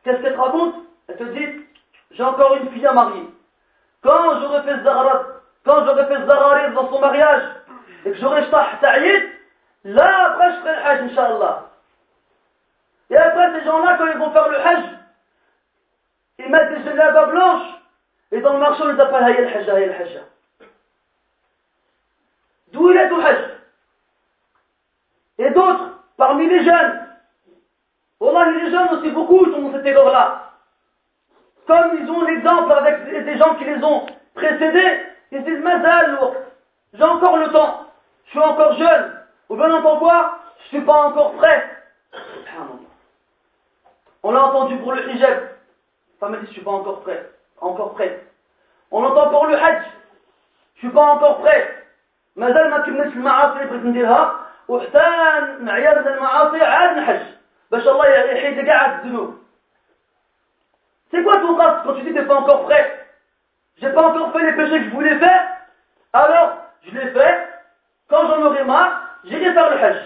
[0.04, 0.76] Qu'est-ce qu'elle te raconte?
[1.08, 1.66] Elle te dit,
[2.12, 3.30] j'ai encore une fille à marier.
[4.02, 5.24] Quand j'aurai fait Zaharat,
[5.66, 6.26] quand j'aurai fait
[6.74, 7.44] dans son mariage,
[8.06, 9.30] et que j'aurai Ta'yid,
[9.84, 11.66] là après je ferai le Hajj, Inch'Allah.
[13.10, 14.84] Et après ces gens-là, quand ils vont faire le Hajj,
[16.40, 17.77] ils mettent des bas blanches,
[18.32, 20.22] et dans le marché on les appelle Hayya al-Hajj, Hayya al-Hajj.
[22.74, 23.40] D'où il est tout Hajj
[25.40, 27.08] Et d'autres, parmi les jeunes,
[28.20, 30.52] Wallah, les jeunes aussi beaucoup sont dans cette erreur-là.
[31.68, 36.18] Comme ils ont l'exemple avec des gens qui les ont précédés, ils disent, Mazal,
[36.94, 37.88] j'ai encore le temps,
[38.26, 41.70] je suis encore jeune, ou bien entend quoi Je suis pas encore prêt.
[44.24, 45.50] On l'a entendu pour le hijab.
[46.20, 47.30] La femme dit, je suis pas encore prêt,
[47.61, 48.23] encore prêt.
[48.91, 49.85] On l'entend pour le hajj.
[50.75, 51.79] Je suis pas encore prêt.
[52.37, 55.03] مازال ما كملتش المعاصي اللي بغيت نديرها وحتى
[55.61, 57.21] نعيا من المعاصي عاد نحج
[57.71, 59.43] باش الله يحيد كاع الذنوب
[61.11, 63.07] C'est quoi ton cas quand tu dis que t'es pas encore prêt
[63.77, 65.43] J'ai pas encore fait les péchés que je voulais faire
[66.15, 67.49] Alors, je les fais.
[68.09, 69.99] Quand j'en aurai marre, j'irai faire le hajj.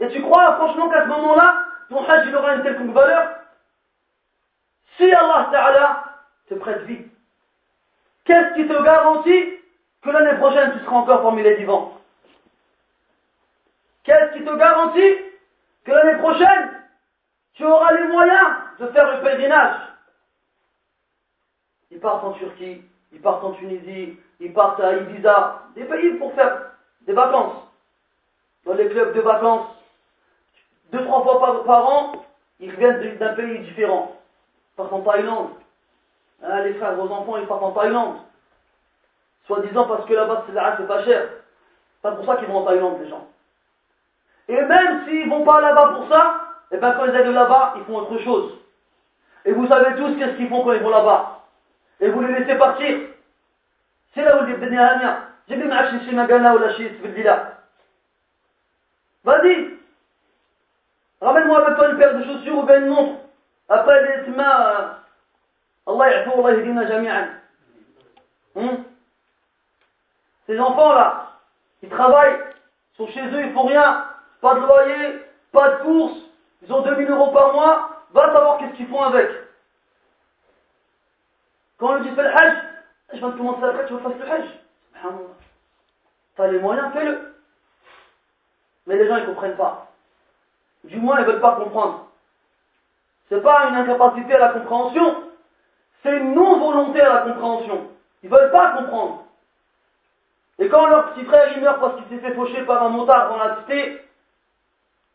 [0.00, 3.28] Et tu crois franchement qu'à ce moment-là, ton hajj il aura une quelconque valeur
[4.96, 6.03] Si Allah Ta'ala
[6.47, 7.05] te prête vie,
[8.23, 9.59] qu'est-ce qui te garantit
[10.01, 11.93] que l'année prochaine tu seras encore parmi les vivants?
[14.03, 15.17] Qu'est-ce qui te garantit
[15.83, 16.83] que l'année prochaine
[17.53, 19.81] tu auras les moyens de faire le pèlerinage?
[21.91, 26.33] Ils partent en Turquie, ils partent en Tunisie, ils partent à Ibiza, des pays pour
[26.33, 27.63] faire des vacances.
[28.65, 29.67] Dans les clubs de vacances,
[30.91, 32.25] deux, trois fois par, an,
[32.59, 34.15] ils reviennent d'un pays différent.
[34.73, 35.51] Ils partent en Thaïlande.
[36.43, 38.17] Hein, les frères, vos enfants, ils partent en Thaïlande.
[39.47, 41.29] Soi-disant parce que là-bas, c'est pas cher.
[41.95, 43.27] C'est pas pour ça qu'ils vont en Thaïlande, les gens.
[44.47, 47.73] Et même s'ils vont pas là-bas pour ça, et eh bien quand ils arrivent là-bas,
[47.77, 48.51] ils font autre chose.
[49.45, 51.41] Et vous savez tous qu'est-ce qu'ils font quand ils vont là-bas.
[51.99, 52.99] Et vous les laissez partir.
[54.13, 55.29] C'est là où il dit Hania.
[55.47, 57.53] J'ai dit Ma'ashi Magana ou la Bildila.
[59.23, 59.69] Vas-y.
[61.21, 63.19] Ramène-moi avec toi une paire de chaussures ou bien une montre.
[63.69, 64.97] Après les mains,
[65.87, 67.27] Allah ya'fou, Allah jami'an.
[68.55, 68.83] Hmm?
[70.47, 71.31] Ces enfants-là,
[71.81, 72.39] ils travaillent,
[72.97, 74.05] sont chez eux, ils font rien,
[74.41, 75.21] pas de loyer,
[75.51, 76.17] pas de course,
[76.61, 79.29] ils ont 2000 euros par mois, va savoir qu'est-ce qu'ils font avec.
[81.77, 82.57] Quand on lui dit fais le hajj,
[83.13, 84.49] je viens de commencer après, tu veux faire le hajj.
[86.35, 87.35] T'as les moyens, fais-le.
[88.87, 89.87] Mais les gens ils comprennent pas.
[90.83, 92.07] Du moins ils veulent pas comprendre.
[93.29, 95.23] C'est pas une incapacité à la compréhension,
[96.05, 97.89] c'est une non-volonté à la compréhension.
[98.21, 99.25] Ils veulent pas comprendre.
[100.59, 103.29] Et quand leur petit frère il meurt parce qu'il s'est fait faucher par un motard
[103.29, 104.01] dans la cité,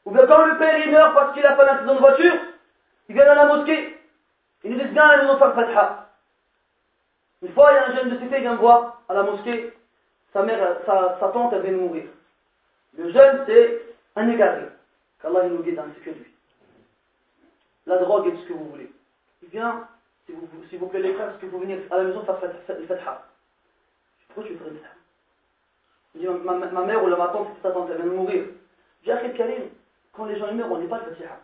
[0.05, 2.35] ou bien quand le père il meurt parce qu'il a fait un accident de voiture,
[3.09, 3.98] ils viennent à la mosquée,
[4.64, 6.09] ils disent bien ils nous faire fatha.
[7.42, 9.72] Une fois, il y a un jeune de cité qui vient voir à la mosquée,
[10.33, 12.05] sa mère, sa, tante, elle vient de mourir.
[12.98, 13.81] Le jeune, c'est
[14.16, 14.66] un égaré.
[15.22, 16.35] Qu'Allah nous guide ainsi que lui.
[17.87, 18.90] La drogue et tout ce que vous voulez.
[19.42, 19.88] Il vient,
[20.69, 23.27] s'il vous, vous plaît les frères, est-ce que vous venez à la maison faire fatha
[24.29, 24.88] Pourquoi tu ferais ça?
[26.14, 28.45] Il dit, ma, mère ou la ma tante, ta tante, elle vient de mourir.
[29.05, 29.71] J'ai dit, Karim,
[30.12, 31.38] quand les gens meurent, on n'est pas le Fatiha.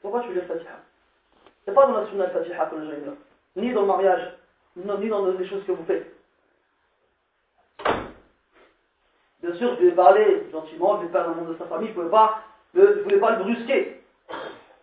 [0.00, 0.80] Pourquoi tu lis le Fatiha?
[1.64, 3.16] C'est pas dans la sunna le Fatiha quand les gens meurent.
[3.56, 4.32] Ni dans le mariage,
[4.76, 6.12] ni dans les choses que vous faites.
[9.42, 11.92] Bien sûr, je vais parler gentiment, je vais faire dans le monde de sa famille,
[11.94, 12.42] je ne pas,
[12.74, 14.00] voulais pas le brusquer.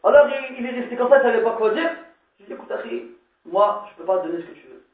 [0.04, 0.28] Alors
[0.58, 1.90] il, est resté comme ça, il ne savait pas quoi dire.
[2.40, 3.12] Je lui ai écoute, Achri,
[3.46, 4.86] moi, je ne peux pas te donner ce que tu veux.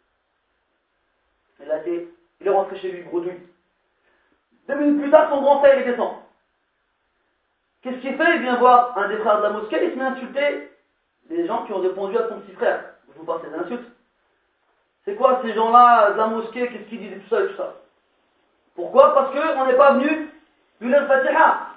[1.62, 2.10] Il, a été,
[2.42, 3.40] il est rentré chez lui, bredouille.
[4.68, 6.16] Deux minutes plus tard, son grand frère, il descend.
[7.82, 8.36] Qu'est-ce qu'il fait?
[8.38, 10.72] Il vient voir un des frères de la mosquée, il se met à insulter
[11.30, 12.84] les gens qui ont répondu à son petit frère.
[13.14, 13.92] Je vous passe ces insultes.
[15.06, 16.68] C'est quoi ces gens-là de la mosquée?
[16.68, 17.22] Qu'est-ce qu'ils disent?
[17.24, 17.76] Tout ça et tout ça
[18.76, 19.14] Pourquoi?
[19.14, 20.32] Parce qu'on n'est pas venu
[20.82, 21.68] lui lire Fatiha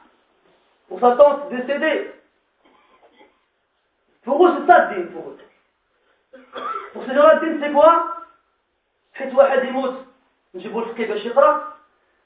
[0.89, 2.11] pour sa tante décédée.
[4.25, 5.39] Pour eux, c'est ça le pour eux.
[6.33, 8.19] Din, c'est quoi
[9.19, 9.95] حيت واحد يموت
[10.55, 11.73] نجيبو الفقيه باش يقرا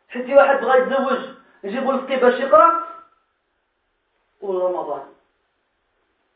[0.09, 1.19] حيت واحد بغى يتزوج
[1.65, 2.87] نجيبو الفقيه باش يقرا
[4.41, 5.03] ورمضان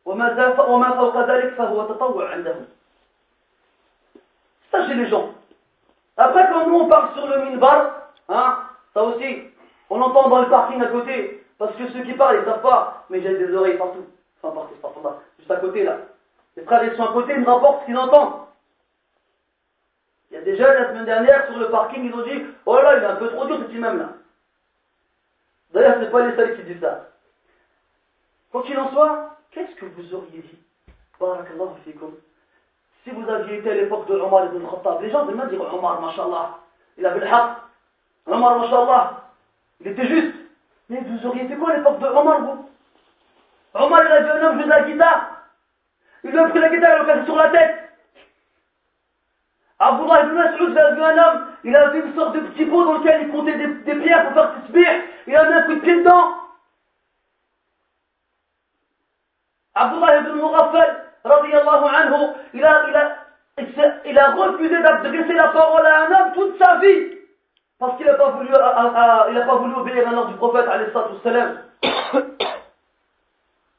[0.05, 2.67] وما فوق ذلك فهو تطوع عندهم
[4.73, 5.29] chez les gens
[6.19, 7.77] après quand nous on parle sur le minbar
[8.29, 8.59] hein
[8.95, 9.31] ça aussi
[9.91, 13.07] on entend dans le parking à côté parce que ceux qui parlent ils savent pas
[13.09, 14.05] mais j'ai des oreilles partout
[14.43, 15.97] enfin partout partout là juste à côté là
[16.57, 18.43] les frères ils sont à côté ils me rapportent ce qu'ils entendent
[20.31, 22.77] il y a des jeunes la semaine dernière sur le parking ils ont dit oh
[22.77, 24.09] là il est un peu trop dur cet imam là
[25.73, 27.11] d'ailleurs c'est pas les seuls qui disent ça
[28.51, 30.59] quoi qu'il en soit Qu'est-ce que vous auriez dit?
[33.03, 35.99] Si vous aviez été à l'époque de Omar ibn Khattab, les gens devaient dire Omar,
[35.99, 36.59] mashallah,
[36.99, 37.57] il avait le haq.
[38.27, 39.23] Omar, mashallah,
[39.81, 40.37] il était juste.
[40.91, 42.69] Mais vous auriez fait quoi à l'époque de Omar, vous?
[43.73, 45.26] Omar, il a vu un homme de la guitare.
[46.27, 47.77] Il lui a pris la guitare et l'a cassé sur la tête.
[49.79, 52.65] Abdullah ibn Mas'ud, il a vu un homme, il a vu une sorte de petit
[52.65, 55.03] pot dans lequel il comptait des, des pierres pour faire ses sbires.
[55.29, 56.35] Il a mis un coup de pied dedans.
[59.75, 63.17] Abdullah ibn Mughaffal, anhu, il a, il a,
[64.05, 67.19] il a refusé d'adresser la parole à un homme toute sa vie.
[67.79, 68.55] Parce qu'il n'a pas voulu, il
[69.39, 70.67] a pas voulu obéir à l'ordre du prophète,
[71.23, 71.59] salam.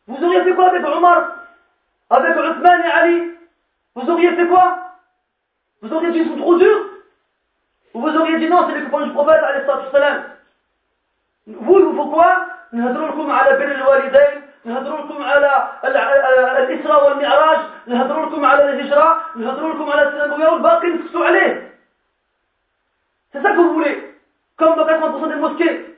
[0.08, 1.47] Vous auriez fait quoi avec Omar?
[2.10, 3.32] Avec Uthman et Ali
[3.96, 4.78] Vous auriez fait quoi
[5.82, 6.86] Vous auriez dit ils sont trop durs
[7.94, 9.42] Ou vous auriez dit non, c'est les copains du prophète,
[9.92, 10.24] salam.
[11.48, 12.48] Vous, il vous faut quoi
[14.68, 21.26] نهضروا لكم على الإسراء والمعراج نهضروا لكم على الهجرة نهضروا لكم على السنة والباقي نسكتوا
[21.26, 21.68] عليه
[23.34, 24.16] C'est ça que vous voulez
[24.58, 25.96] Comme dans 80% des mosquées.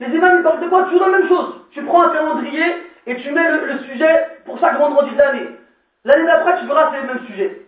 [0.00, 1.54] Les imams ils parlent de quoi Toujours la même chose.
[1.72, 5.58] Tu prends un calendrier et tu mets le, le sujet pour chaque vendredi de l'année.
[6.04, 7.66] D'après, tu verras c'est les mêmes sujets.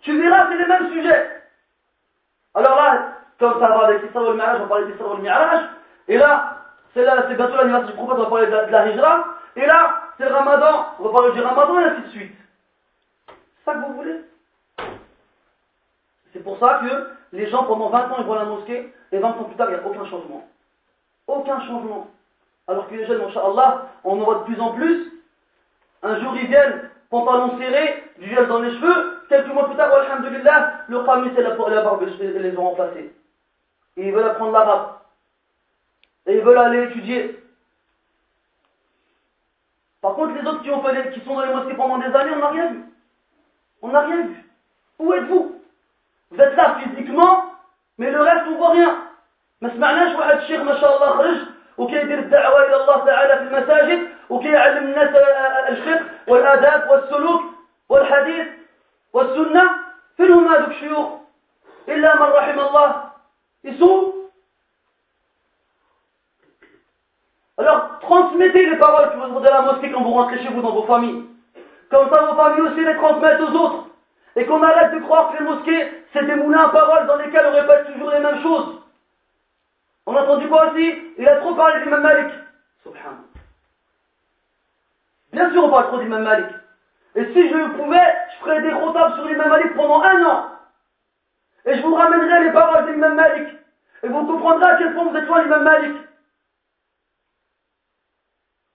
[0.00, 1.42] Tu verras c'est les mêmes sujets.
[2.54, 5.60] Alors là, comme ça va avec l'Isra wal Mi'raj, on va parler wal Mi'raj.
[6.08, 6.58] Et là,
[6.94, 9.24] c'est là, c'est bientôt l'anniversaire du prophète, on va parler de la, de la Hijra.
[9.56, 12.36] Et là, c'est le ramadan, on va parler du ramadan et ainsi de suite.
[13.26, 14.20] C'est ça que vous voulez?
[16.32, 19.18] C'est pour ça que les gens, pendant 20 ans, ils vont à la mosquée, et
[19.18, 20.48] 20 ans plus tard, il n'y a aucun changement.
[21.26, 22.08] Aucun changement.
[22.67, 25.11] Alors que les jeunes, Allah, on en voit de plus en plus.
[26.01, 29.21] Un jour, ils viennent, pantalon serré, du gel dans les cheveux.
[29.29, 33.13] Quelques mois plus tard, alhamdulillah, le khamis et la, la barbe les ont remplacés.
[33.97, 34.97] Et ils veulent apprendre l'arabe.
[36.25, 37.39] Et ils veulent aller étudier.
[40.01, 42.33] Par contre, les autres qui, ont fait qui sont dans les mosquées pendant des années,
[42.33, 42.83] on n'a rien vu.
[43.81, 44.45] On n'a rien vu.
[44.99, 45.61] Où êtes-vous
[46.31, 47.45] Vous êtes là physiquement,
[47.97, 49.03] mais le reste, on ne voit rien.
[49.63, 51.37] ما سمعناش واحد الشيخ ما شاء الله خرج
[51.78, 55.14] وكيدير الدعوة إلى الله تعالى في المساجد وكيعلم الناس
[55.68, 57.42] الفقه والآداب والسلوك
[57.88, 58.46] والحديث
[59.12, 59.70] والسنة
[60.16, 61.08] فين هم هذوك الشيوخ
[61.88, 63.04] إلا من رحم الله
[63.64, 64.18] يسوع
[67.58, 70.70] Alors, transmettez les paroles que vous à la mosquée quand vous rentrez chez vous dans
[70.70, 71.24] vos familles.
[71.90, 73.86] Comme ça, vos familles aussi les transmettent aux autres.
[74.36, 77.46] Et qu'on arrête de croire que les mosquées, c'est des moulins à paroles dans lesquels
[77.46, 78.77] on répète toujours les mêmes choses.
[80.07, 82.33] On a entendu quoi aussi Il a trop parlé d'Imam Malik.
[82.83, 83.17] Subhanallah.
[85.31, 86.55] Bien sûr, on parle trop d'Imam Malik.
[87.15, 90.49] Et si je le pouvais, je ferais des rotables sur l'imam Malik pendant un an.
[91.65, 93.47] Et je vous ramènerai les paroles d'Imam Malik.
[94.03, 95.97] Et vous comprendrez à quel point vous êtes loin d'Imam Malik.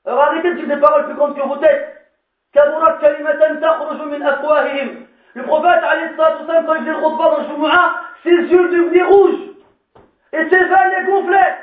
[0.06, 1.94] Alors arrêtez de dire des paroles plus grandes que vos têtes.
[2.54, 5.06] كبرت كلمة تخرج من أفواههم.
[5.34, 5.82] Le prophète,
[6.16, 9.48] quand il faisait le khutbah dans le Jumu'ah, ses yeux devenaient rouges.
[10.33, 11.57] Et ses les gonflaient.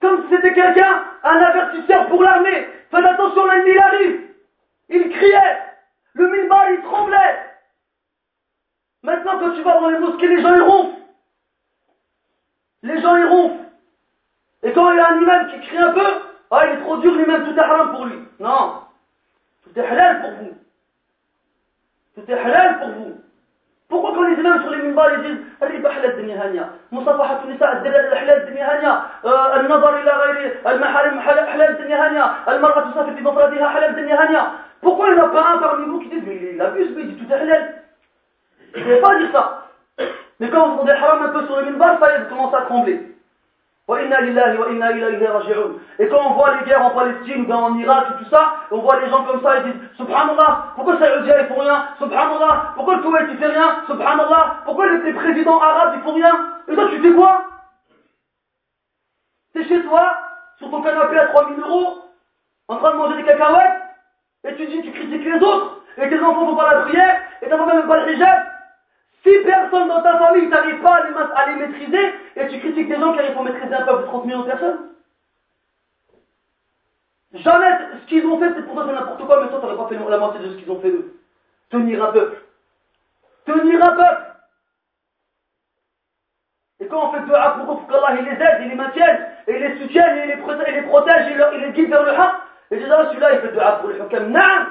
[0.00, 2.68] Comme si c'était quelqu'un, un avertisseur pour l'armée.
[2.90, 4.20] Faites attention, l'ennemi arrive.
[4.88, 5.62] Il criait.
[6.14, 7.46] Le minbar il tremblait.
[9.02, 11.00] Maintenant, quand tu vas dans les mosquées, les gens ils ronflent.
[12.82, 13.64] Les gens ils ronflent.
[14.62, 16.06] Et quand il y a un imam qui crie un peu,
[16.50, 18.18] ah, il est trop dur lui-même, tout est haram pour lui.
[18.40, 18.82] Non.
[19.64, 20.54] Tout est halal pour vous.
[22.14, 23.20] Tout est halal pour vous.
[23.88, 27.40] Pourquoi quand les imams sur les mimbars, ils disent الربا حلال الدنيا هانية مصافحة
[28.14, 29.02] حلال الدنيا هانية
[29.60, 31.18] النظر إلى غير المحارم
[31.70, 34.42] الدنيا هانية المرأة تسافر بمفردها حلال الدنيا هانية
[34.82, 37.02] Pourquoi il n'y en a pas un parmi vous qui dit mais il abuse, mais
[37.02, 37.82] il dit tout est halal
[38.74, 39.68] Je ne vais pas dire ça.
[40.38, 42.56] Mais quand vous entendez haram un peu sur les mimbars, ça y est, vous commencez
[42.56, 43.15] à trembler.
[43.88, 44.08] Et
[46.08, 49.00] quand on voit les guerres en Palestine ou en Irak et tout ça, on voit
[49.00, 51.86] les gens comme ça, ils disent Subhanallah, pourquoi Saoudia ils font rien?
[51.98, 53.76] Subhanallah, pourquoi le Koweït il fait rien?
[53.86, 56.36] Subhanallah, pourquoi les présidents arabes ils font rien?
[56.66, 57.44] Et toi tu fais quoi?
[59.54, 60.18] T'es chez toi,
[60.58, 62.02] sur ton canapé à 3000 euros,
[62.66, 63.82] en train de manger des cacahuètes,
[64.48, 67.48] et tu dis tu critiques les autres, et tes enfants font pas la prière, et
[67.48, 68.46] ta femme même pas le hijab,
[69.22, 71.02] si personne dans ta famille n'arrive pas
[71.36, 74.06] à les, maîtriser, et tu critiques des gens qui arrivent à maîtriser un peuple de
[74.06, 74.78] 30 millions de personnes
[77.32, 79.88] Jamais ce qu'ils ont fait, c'est pour toi n'importe quoi, mais toi, tu n'aurais pas
[79.88, 81.14] fait la moitié de ce qu'ils ont fait eux.
[81.70, 82.42] Tenir un peuple.
[83.44, 84.22] Tenir un peuple.
[86.80, 89.62] Et quand on fait dua pour pour qu'Allah les aide, il les maintienne, et il
[89.62, 92.34] les soutienne, et il les protège, et les, protège, et les guide vers le haq,
[92.70, 94.30] et déjà celui-là, il fait dua pour les hukam.
[94.30, 94.66] Non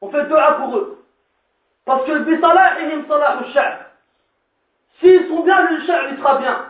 [0.00, 1.04] On fait dua pour eux.
[1.84, 3.86] Parce que bisalahihim salah al
[5.00, 6.65] S'ils sont bien, le sha'b, il sera bien.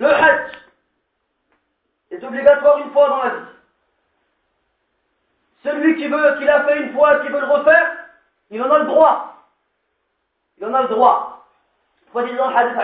[0.00, 0.52] Le Hajj
[2.10, 3.46] est obligatoire une fois dans la vie.
[5.62, 7.92] Celui qui veut, qui l'a fait une fois, qui veut le refaire,
[8.50, 9.46] il en a le droit.
[10.58, 11.46] Il en a le droit.
[12.12, 12.76] Dans le hadith,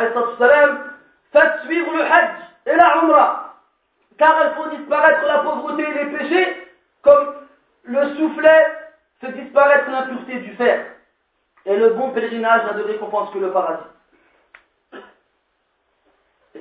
[1.33, 2.31] faites suivre le Hajj
[2.67, 3.55] et la Umrah,
[4.19, 6.69] car elles font disparaître la pauvreté et les péchés,
[7.03, 7.35] comme
[7.85, 8.67] le soufflet
[9.21, 10.87] fait disparaître l'impureté du fer.
[11.65, 13.83] Et le bon pèlerinage n'a de récompense que le paradis.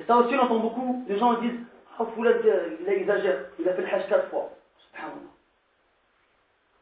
[0.06, 1.60] Ça aussi, on entend beaucoup, les gens disent
[1.92, 2.40] Ah, oh, Foulad,
[2.80, 4.50] il exagère, il a fait le Hajj quatre fois.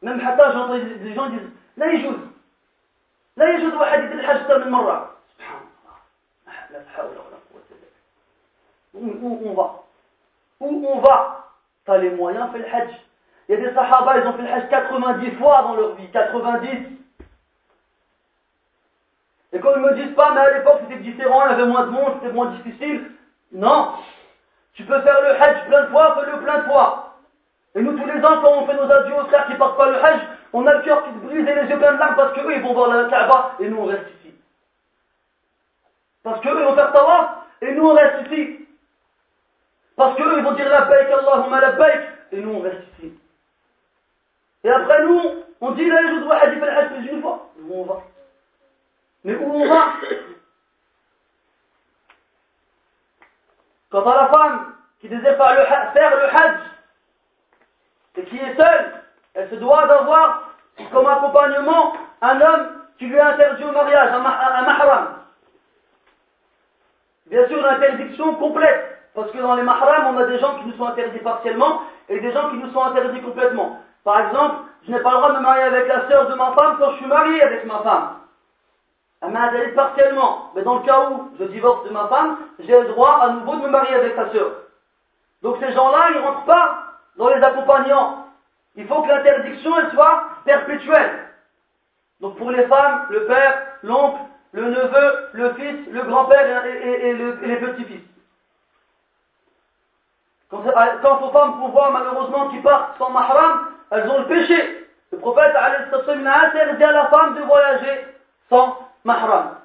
[0.01, 2.15] Même Hatta, j'entends des gens disent لا يجوز
[3.37, 5.97] لا يجوز واحد يدير الحج أكثر من مرة سبحان الله
[6.71, 7.63] لا حول ولا قوة
[8.97, 9.83] on va
[10.61, 11.49] où on va
[11.85, 12.91] t'as les moyens fais le Hajj
[13.49, 16.09] il y a des sahaba ils ont fait le Hajj 90 fois dans leur vie
[16.11, 16.69] 90
[19.55, 21.85] Et quand ils me disent pas, mais à l'époque c'était différent, il y avait moins
[21.85, 23.09] de monde, c'était moins difficile.
[23.53, 23.93] Non.
[24.73, 27.15] Tu peux faire le hajj plein de fois, fais-le plein de fois.
[27.73, 29.89] Et nous, tous les ans, quand on fait nos adieux aux frères qui partent pas
[29.89, 30.19] le hajj,
[30.51, 32.53] on a le cœur qui se brise et les yeux pleins de larmes parce qu'eux,
[32.53, 34.33] ils vont voir la Kaaba et nous, on reste ici.
[36.21, 37.29] Parce qu'eux, ils vont faire tawaf
[37.61, 38.67] et nous, on reste ici.
[39.95, 42.01] Parce qu'eux, ils vont dire la baik, Allahumma la baik,
[42.33, 43.13] et nous, on reste ici.
[44.65, 45.21] Et après, nous,
[45.61, 47.47] on dit, là, je dois hajj, fait le hajj plus une fois.
[47.57, 48.01] Nous, on va.
[49.25, 49.87] Mais où on va?
[53.89, 56.59] Quant à la femme qui désire faire le, hajj
[58.17, 59.03] et qui est seule,
[59.33, 60.51] elle se doit d'avoir
[60.91, 62.67] comme accompagnement un homme
[62.99, 65.07] qui lui a interdit au mariage, un, mahram.
[67.25, 70.65] Bien sûr, une interdiction complète, parce que dans les mahrams, on a des gens qui
[70.65, 73.79] nous sont interdits partiellement et des gens qui nous sont interdits complètement.
[74.03, 74.55] Par exemple,
[74.85, 76.91] je n'ai pas le droit de me marier avec la sœur de ma femme quand
[76.91, 78.24] je suis marié avec ma femme.
[79.25, 80.51] Elle m'a interdit partiellement.
[80.55, 83.55] Mais dans le cas où je divorce de ma femme, j'ai le droit à nouveau
[83.55, 84.51] de me marier avec sa sœur.
[85.41, 86.83] Donc ces gens-là, ils ne rentrent pas
[87.17, 88.27] dans les accompagnants.
[88.75, 91.27] Il faut que l'interdiction soit perpétuelle.
[92.21, 94.19] Donc pour les femmes, le père, l'oncle,
[94.51, 98.01] le neveu, le fils, le grand-père et, les petits-fils.
[100.49, 104.87] Quant, aux femmes qu'on voit malheureusement qui partent sans mahram, elles ont le péché.
[105.11, 108.07] Le prophète a interdit à la femme de voyager
[108.49, 109.57] sans mahram.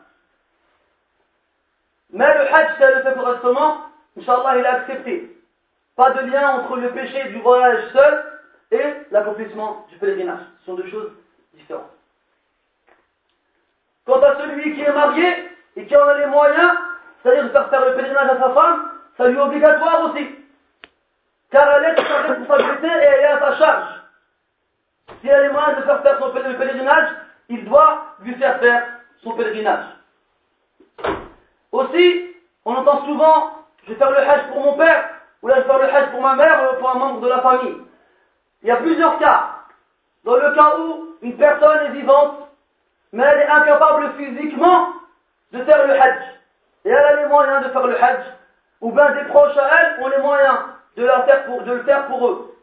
[2.13, 3.79] Mais le hajj, si elle le fait correctement,
[4.19, 5.37] Inch'Allah, il a accepté.
[5.97, 8.25] Pas de lien entre le péché du voyage seul
[8.73, 10.41] et l'accomplissement du pèlerinage.
[10.61, 11.13] Ce sont deux choses
[11.55, 11.91] différentes.
[14.07, 16.73] Quant à celui qui est marié et qui en a les moyens,
[17.23, 20.27] c'est-à-dire de faire faire le pèlerinage à sa femme, ça lui est obligatoire aussi.
[21.51, 24.01] Car elle est sa responsabilité et elle est à sa charge.
[25.21, 27.09] Si elle a les moyens de faire faire son pèlerinage,
[27.49, 29.85] il doit lui faire faire son pèlerinage.
[31.73, 33.53] Aussi, on entend souvent,
[33.85, 35.11] je vais faire le hajj pour mon père,
[35.43, 37.29] ou là je vais faire le hajj pour ma mère, ou pour un membre de
[37.29, 37.77] la famille.
[38.63, 39.57] Il y a plusieurs cas.
[40.25, 42.49] Dans le cas où une personne est vivante,
[43.13, 44.89] mais elle est incapable physiquement
[45.53, 46.23] de faire le hajj,
[46.85, 48.25] et elle a les moyens de faire le hajj,
[48.81, 50.59] ou bien des proches à elle ont les moyens
[50.97, 52.55] de, le faire pour eux.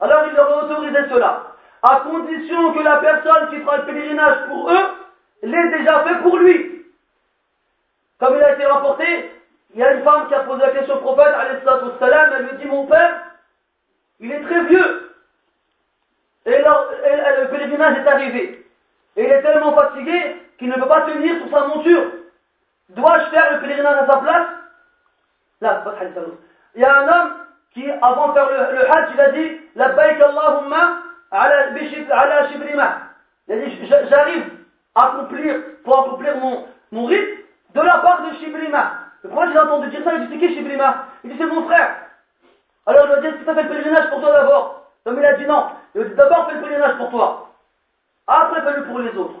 [0.00, 1.42] Alors il leur autorisé cela,
[1.82, 5.03] à condition que la personne qui fera le pèlerinage pour eux
[5.44, 6.86] l'est déjà fait pour lui.
[8.18, 9.30] Comme il a été rapporté,
[9.74, 12.66] il y a une femme qui a posé la question au prophète, elle lui dit
[12.66, 13.22] Mon père,
[14.20, 15.10] il est très vieux.
[16.46, 18.66] Et, le pèlerinage est arrivé.
[19.16, 22.04] Et il est tellement fatigué qu'il ne peut pas tenir sur sa monture.
[22.90, 24.46] Dois-je faire le pèlerinage à sa place?
[25.60, 25.84] Là,
[26.74, 27.32] Il y a un homme
[27.72, 32.98] qui, avant de faire le, hajj, il a dit Labbaik Allahumma ala shibrima.
[33.48, 34.63] Il a dit J'arrive
[34.94, 38.92] accomplir, pour accomplir mon, mon rite de la part de Shibrima.
[39.22, 41.06] Le prophète, j'ai entendu dire ça, il dit, c'est qui Shibrima?
[41.24, 41.96] Il dit, c'est mon frère.
[42.86, 45.24] Alors il a dit, est-ce que tu fait le pèlerinage pour toi d'abord Comme il
[45.24, 45.66] a dit non.
[45.94, 47.50] Il a dit, d'abord fais le pèlerinage pour toi.
[48.26, 49.40] Après fais-le pour les autres.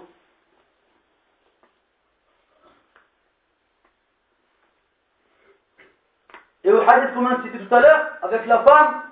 [6.64, 9.02] Et au hadith qu'on a cité tout à l'heure, avec la femme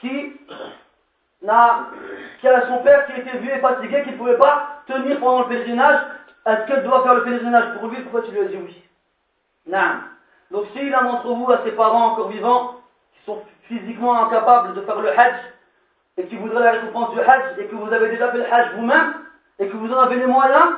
[0.00, 0.40] qui
[1.40, 5.40] qui a son père qui était vieux et fatigué, qui ne pouvait pas tenir pendant
[5.40, 6.00] le pèlerinage,
[6.46, 8.00] est-ce qu'elle doit faire le pèlerinage pour lui?
[8.02, 8.82] Pourquoi tu lui as dit oui?
[9.66, 10.00] Non.
[10.50, 12.80] Donc si l'un d'entre vous a ses parents encore vivants,
[13.12, 15.36] qui sont physiquement incapables de faire le hajj,
[16.18, 18.74] et qui voudraient la récompense du hajj, et que vous avez déjà fait le hajj
[18.76, 19.14] vous-même,
[19.58, 20.72] et que vous en avez les moyens,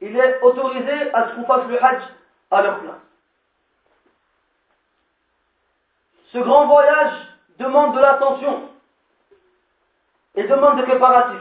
[0.00, 2.02] il est autorisé à ce qu'on fasse le hajj
[2.50, 2.94] à leur place.
[6.32, 7.12] Ce grand voyage
[7.58, 8.68] demande de l'attention
[10.34, 11.40] et demande des préparatifs.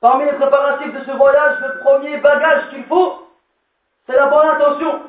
[0.00, 3.28] Parmi les préparatifs de ce voyage, le premier bagage qu'il faut,
[4.06, 5.02] c'est la bonne intention.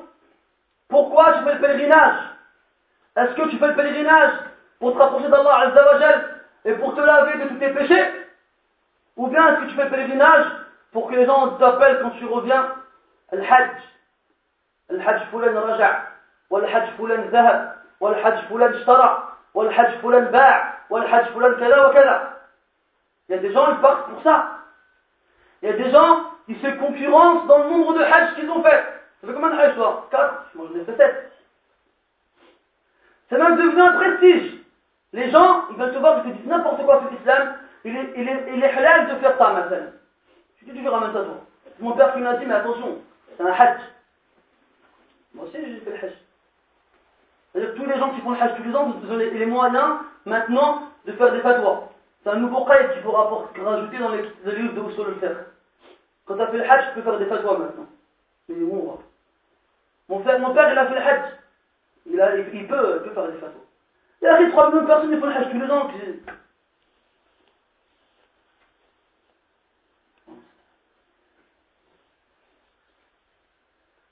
[0.88, 2.20] Pourquoi tu fais le pèlerinage?
[3.18, 4.32] Est-ce que tu fais le pèlerinage
[4.80, 8.28] pour te rapprocher d'Allah Azzawajal et pour te laver de tous tes péchés?
[9.18, 10.46] Ou bien est-ce que tu fais le pèlerinage
[10.92, 12.76] pour que les gens t'appellent quand tu reviens?
[13.32, 13.72] Al-Hajj.
[14.92, 16.14] Al-Hajj fulan raja'
[16.52, 22.33] wal-Hajj fulan zahab wal-Hajj fulan ishtara wal-Hajj fulan ba' wal-Hajj fulan kada wa kada
[23.30, 24.60] Il y a des gens, ils partent pour ça.
[25.62, 28.62] Il y a des gens qui se concurrencent dans le nombre de Hajj qu'ils ont
[28.62, 28.84] fait.
[29.22, 31.32] Ça fait combien de Hajj toi 4 Moi j'en ai fait 7.
[33.30, 34.60] C'est même devenu un prestige.
[35.14, 37.56] Les gens, ils veulent te voir que tu dis n'importe quoi sur l'islam.
[37.86, 39.92] Il est, il, est, halal de faire ça maintenant.
[40.58, 41.46] Tu dis, tu ramènes ça toi.
[41.80, 43.00] Mon père qui m'a dit, mais attention,
[43.38, 43.80] c'est un Hajj.
[45.34, 46.14] Moi aussi j'ai fait le Hajj.
[47.52, 50.00] C'est-à-dire tous les gens qui font le Hajj tous les ans, vous avez les moyens
[50.26, 51.93] maintenant de faire des fatwas.
[52.24, 54.22] C'est un nouveau qaïd qu'il faut rajouter dans les,
[54.56, 55.46] livres de Usul faire.
[56.26, 57.88] Quand tu as fait le Hajj, tu peux faire des fatwas maintenant.
[58.48, 58.98] Mais où
[60.08, 61.22] mon, père, il a fait le Hajj.
[62.06, 63.60] Il, peut, faire des fatwas.
[64.22, 65.92] Il a 3 millions de personnes qui font le Hajj tous les ans.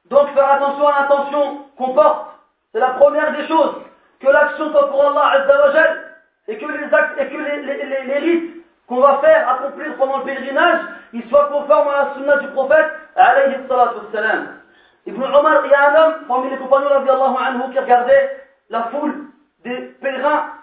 [0.05, 2.27] Donc faire attention à l'intention qu'on porte.
[2.73, 3.75] C'est la première des choses.
[4.19, 6.10] Que l'action soit pour Allah Azzawajal
[6.51, 10.81] et que les actes et que les, rites qu'on va faire accomplir pendant le pèlerinage,
[11.13, 14.59] ils soient conformes à la sunna du prophète alayhi wassalam.
[15.05, 19.27] Ibn Omar, il y a un homme parmi les compagnons anhu, qui regardait la foule
[19.63, 20.57] des pèlerins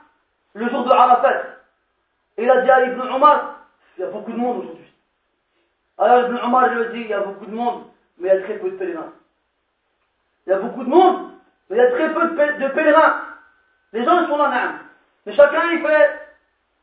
[0.54, 1.42] le jour de Arafat.
[2.36, 3.60] Et il a dit à Ibn Omar,
[3.96, 4.92] il y a beaucoup de monde aujourd'hui.
[5.96, 7.84] Alors Ibn Omar lui a dit, il y a beaucoup de monde,
[8.18, 9.12] mais il y a très peu de pèlerins.
[10.46, 11.30] Il y a beaucoup de monde,
[11.70, 13.22] mais il y a très peu de pèlerins.
[13.94, 14.87] Les gens sont là, même.
[15.28, 16.20] Mais chacun, il fait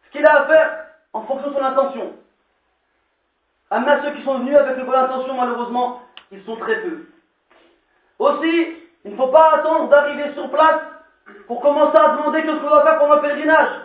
[0.06, 2.14] ce qu'il a à faire en fonction de son intention.
[3.72, 7.08] À ceux qui sont venus avec une bonne intention, malheureusement, ils sont très peu.
[8.20, 8.68] Aussi,
[9.04, 10.80] il ne faut pas attendre d'arriver sur place
[11.48, 13.82] pour commencer à demander ce qu'on va faire pour le pèlerinage.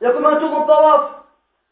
[0.00, 1.10] Il y a comme un tour en tawaf.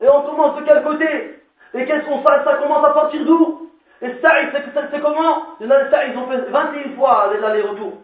[0.00, 1.42] Et on commence de quel côté
[1.74, 2.44] Et qu'est-ce qu'on fait?
[2.44, 3.72] Ça commence à partir d'où?
[4.00, 4.30] Et ça,
[4.92, 5.56] c'est comment?
[5.58, 7.94] Il ils ont fait 21 fois les allers-retours.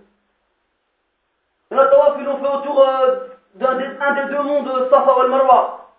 [1.70, 4.90] Il y en a tawaf, ils ont fait autour euh, d'un des, deux mondes de
[4.90, 5.90] Safa wal Marwa.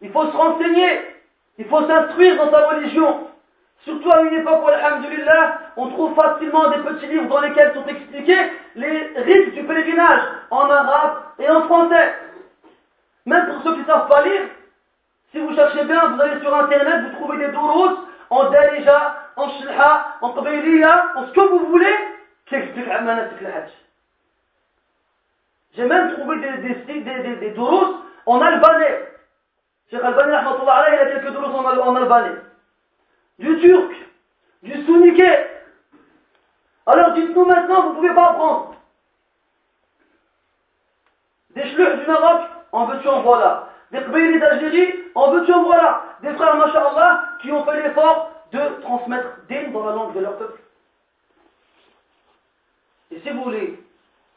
[0.00, 1.16] Il faut se renseigner,
[1.58, 3.26] il faut s'instruire dans sa religion.
[3.84, 7.86] Surtout à une époque où, alhamdulillah, on trouve facilement des petits livres dans lesquels sont
[7.86, 12.14] expliqués les rites du pèlerinage en arabe et en français.
[13.26, 14.42] Même pour ceux qui ne savent pas lire,
[15.32, 17.98] si vous cherchez bien, vous allez sur internet, vous trouvez des douros
[18.30, 21.94] en Dalija, en Shilha, en Qabayliya, en ce que vous voulez,
[22.46, 23.87] qui expliquent le Hajj.
[25.74, 27.58] J'ai même trouvé des, des, des, des, des
[28.26, 29.08] en albanais.
[29.90, 32.40] Cheikh Albani, il a quelques douros en, albanais.
[33.38, 33.92] Du turc,
[34.62, 35.30] du souniké.
[36.86, 38.74] Alors dites-nous maintenant, vous ne pouvez pas apprendre.
[41.50, 43.68] Des chluhs du Maroc, en veux-tu en voilà.
[43.90, 46.04] Des pays d'Algérie, en veux-tu en voilà.
[46.22, 50.36] Des frères, machallah, qui ont fait l'effort de transmettre din dans la langue de leur
[50.36, 50.60] peuple.
[53.10, 53.82] Et si vous voulez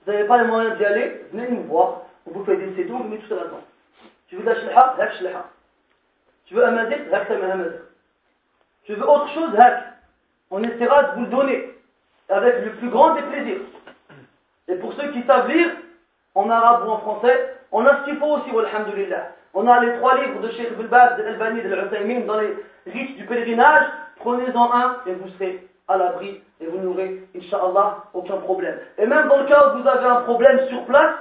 [0.05, 2.95] vous n'avez pas les moyens d'y aller, venez nous voir, on vous fait des sédons,
[2.95, 3.61] on vous met tout ça là-dedans.
[4.27, 5.45] Tu veux de la shliha, hak shliha.
[6.45, 7.27] Tu veux un mazid, hak.
[8.85, 9.83] Tu veux autre chose, hak.
[10.49, 11.75] On essaiera de vous le donner,
[12.29, 13.61] avec le plus grand des plaisirs.
[14.67, 15.69] Et pour ceux qui savent lire,
[16.35, 19.31] en arabe ou en français, on a ce qu'il faut aussi, alhamdulillah.
[19.53, 22.55] On a les trois livres de Sheikh Bilbaz, de Albani, de l'Uthaymin dans les
[22.87, 23.85] rites du pèlerinage.
[24.17, 28.79] Prenez-en un et vous serez à l'abri et vous n'aurez, Inch'Allah, aucun problème.
[28.97, 31.15] Et même dans le cas où vous avez un problème sur place,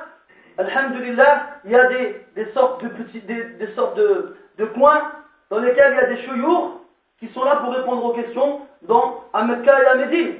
[0.59, 5.12] Alhamdulillah, il y a des, sortes de petits, des, sortes de, de, coins
[5.49, 6.81] dans lesquels il y a des chouyours
[7.18, 10.35] qui sont là pour répondre aux questions dans à et à Médine.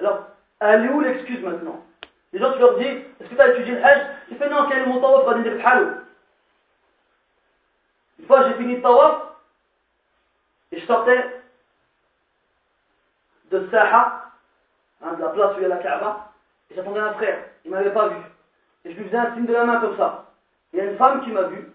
[0.00, 0.24] Alors,
[0.60, 1.82] elle est où l'excuse maintenant?
[2.32, 4.06] Les gens, tu leur dis, est-ce que tu as étudié le Hajj?
[4.30, 5.42] Ils font non, quel est mon tawaf?
[5.42, 6.02] Dire le
[8.18, 9.22] Une fois, j'ai fini le tawaf,
[10.72, 11.35] et je sortais
[13.60, 14.32] de Saha,
[15.02, 16.30] hein, de la place où il y a la Kaaba,
[16.70, 18.16] et j'attendais un frère, il ne m'avait pas vu.
[18.84, 20.32] Et je lui faisais un signe de la main comme ça.
[20.72, 21.68] Il y a une femme qui m'a vu,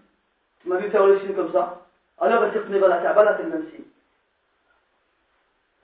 [0.62, 1.82] qui m'a vu faire le signe comme ça.
[2.20, 3.86] Alors elle s'est retournée vers la Kaaba, là c'est le même signe.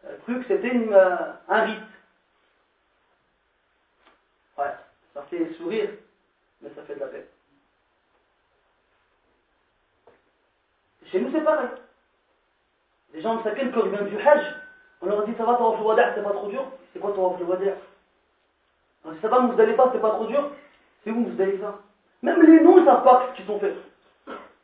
[0.06, 1.16] euh, cru que c'était euh,
[1.48, 1.84] un rite.
[4.58, 4.74] Ouais,
[5.14, 5.90] ça fait sourire,
[6.62, 7.26] mais ça fait de la peine.
[11.12, 11.70] Chez nous, c'est pareil.
[13.14, 14.44] Les gens de Sakin, quand ils viennent du Hajj,
[15.02, 16.64] on leur dit ça va, ton le wada', c'est pas trop dur.
[16.94, 17.78] C'est quoi ton le wada'
[19.06, 20.52] On dit ça va, pas, c'est pas trop dur.
[21.04, 21.76] C'est où ça
[22.22, 23.78] Même les noms, ils savent pas ce qu'ils sont faits.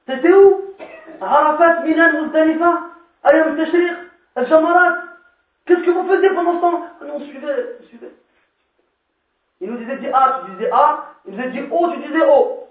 [0.07, 0.75] C'était où?
[1.21, 2.81] Arafat, Milan, Muzdalifa,
[3.23, 3.93] Ayam Tashriq,
[4.35, 4.97] Al-Jamarat.
[5.65, 6.83] Qu'est-ce que vous faisiez pendant ce temps?
[7.01, 8.11] Ah Non, suivez, suivez.
[9.61, 11.05] Il nous disait dis A, tu disais A.
[11.25, 12.67] Il nous disait dit O, tu disais O.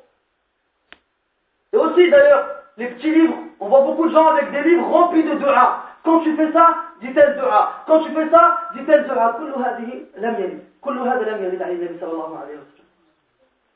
[1.73, 5.25] Et aussi d'ailleurs, les petits livres, on voit beaucoup de gens avec des livres remplis
[5.25, 5.85] de dua.
[6.05, 7.85] Quand tu fais ça, dis tel dua.
[7.87, 9.39] Quand tu fais ça, dis tel dua.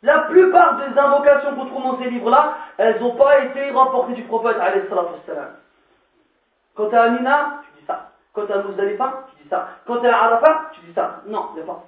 [0.03, 4.23] La plupart des invocations qu'on trouve dans ces livres-là, elles n'ont pas été rapportées du
[4.25, 4.57] prophète
[6.75, 8.11] Quand tu es à Mina, tu dis ça.
[8.33, 9.69] Quand tu à Muzdalifa, tu dis ça.
[9.87, 11.23] Quand tu à Arafat, tu dis ça.
[11.27, 11.85] Non, il pas.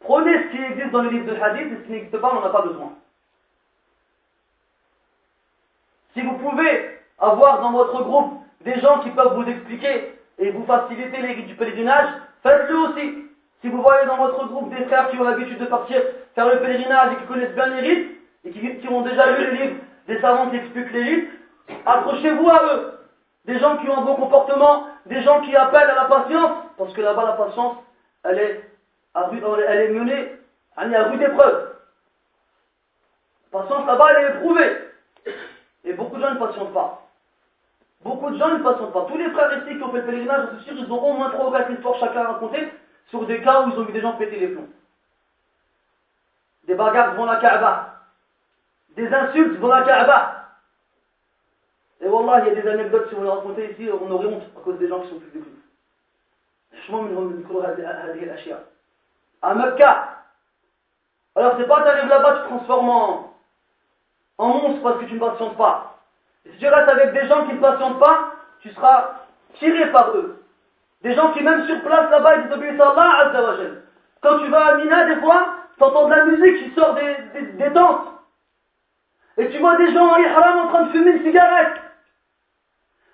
[0.00, 2.40] Prenez ce qui existe dans les livres de hadith et ce qui n'existe pas, on
[2.40, 2.92] n'en a pas besoin.
[6.12, 10.66] Si vous pouvez avoir dans votre groupe des gens qui peuvent vous expliquer et vous
[10.66, 12.08] faciliter les rites du pèlerinage,
[12.42, 13.24] faites-le aussi.
[13.60, 16.02] Si vous voyez dans votre groupe des frères qui ont l'habitude de partir
[16.34, 18.10] faire le pèlerinage et qui connaissent bien les rites,
[18.44, 21.28] et qui, ont déjà lu les livres des savants qui expliquent les rites,
[21.86, 22.92] accrochez-vous à eux.
[23.44, 26.92] Des gens qui ont un bon comportement, des gens qui appellent à la patience, parce
[26.92, 27.76] que là-bas la patience,
[28.24, 28.70] elle est,
[29.14, 30.32] elle est menée
[30.76, 31.72] à rude épreuve.
[33.52, 34.76] La patience là-bas, elle est éprouvée.
[35.84, 37.05] Et beaucoup de gens ne patientent pas.
[38.02, 39.06] Beaucoup de gens ne patientent pas.
[39.08, 41.12] Tous les frères ici qui ont fait le pèlerinage, je suis sûr, ils ont au
[41.14, 42.70] moins trois ou quatre histoires chacun à raconter
[43.06, 44.68] sur des cas où ils ont vu des gens péter les plombs.
[46.64, 48.00] Des bagarres devant la Kaaba.
[48.96, 50.36] Des insultes devant la Kaaba.
[52.00, 54.42] Et Wallah, il y a des anecdotes, si on les racontait ici, on aurait honte
[54.56, 55.50] à cause des gens qui sont plus des clous.
[59.42, 60.16] À Mecca.
[61.34, 63.34] Alors c'est pas t'arrives là-bas, tu te transformes en,
[64.38, 65.95] en monstre parce que tu ne patientes pas.
[66.52, 69.10] Si tu restes avec des gens qui ne patientent pas, tu seras
[69.54, 70.42] tiré par eux.
[71.02, 73.54] Des gens qui, même sur place là-bas, ils obéissent à Allah.
[74.22, 77.16] Quand tu vas à Mina, des fois, tu entends de la musique qui sort des,
[77.34, 77.72] des.
[79.38, 81.80] Et tu vois des gens en ihram en train de fumer une cigarette.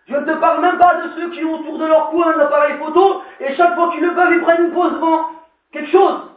[0.07, 2.39] Je ne te parle même pas de ceux qui ont autour de leur cou un
[2.39, 5.31] appareil photo et chaque fois qu'ils le peuvent, ils prennent une pause devant
[5.73, 6.29] quelque chose.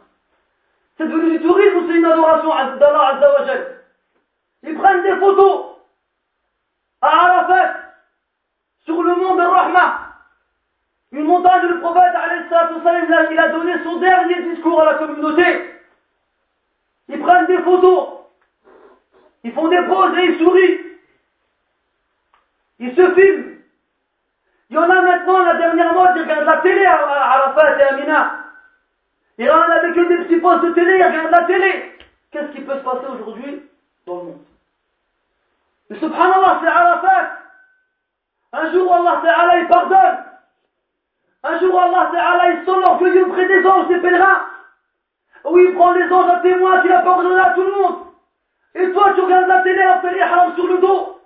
[0.96, 3.82] C'est devenu du tourisme ou c'est une adoration d'Allah Azzawajal
[4.62, 5.76] Ils prennent des photos
[7.02, 7.74] à Arafat
[8.84, 10.00] sur le mont de Rahma.
[11.16, 12.12] Une montagne le prophète
[13.30, 15.80] il a donné son dernier discours à la communauté.
[17.08, 18.08] Ils prennent des photos.
[19.42, 20.80] Ils font des poses et ils sourient.
[22.80, 23.56] Ils se filment.
[24.68, 27.82] Il y en a maintenant, la dernière mode, ils regardent la télé à Arafat et
[27.82, 28.32] à Mina.
[29.38, 31.98] Il y en a avec des petits postes de télé, ils regardent la télé.
[32.30, 33.62] Qu'est-ce qui peut se passer aujourd'hui
[34.06, 34.44] dans le monde?
[35.88, 37.38] Mais subhanallah, c'est Arafat.
[38.52, 40.35] Un jour, Allah il pardonne.
[41.48, 44.46] Un jour, Allah Ta'ala, il sent l'orgueil auprès des anges, des pèlerins.
[45.44, 47.98] Où il prend les anges à témoin qu'il a pardonné à tout le monde.
[48.74, 51.20] Et toi, tu regardes la télé, à faire haram sur le dos.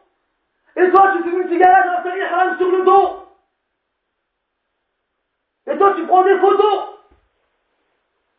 [0.76, 3.28] Et toi, tu fumes une cigarette, à faire haram sur le dos.
[5.66, 6.84] Et toi, tu prends des photos.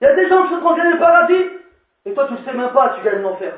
[0.01, 1.49] Il y a des gens qui sont en gagner le paradis.
[2.05, 3.55] Et toi, tu ne sais même pas, tu gagnes l'enfer.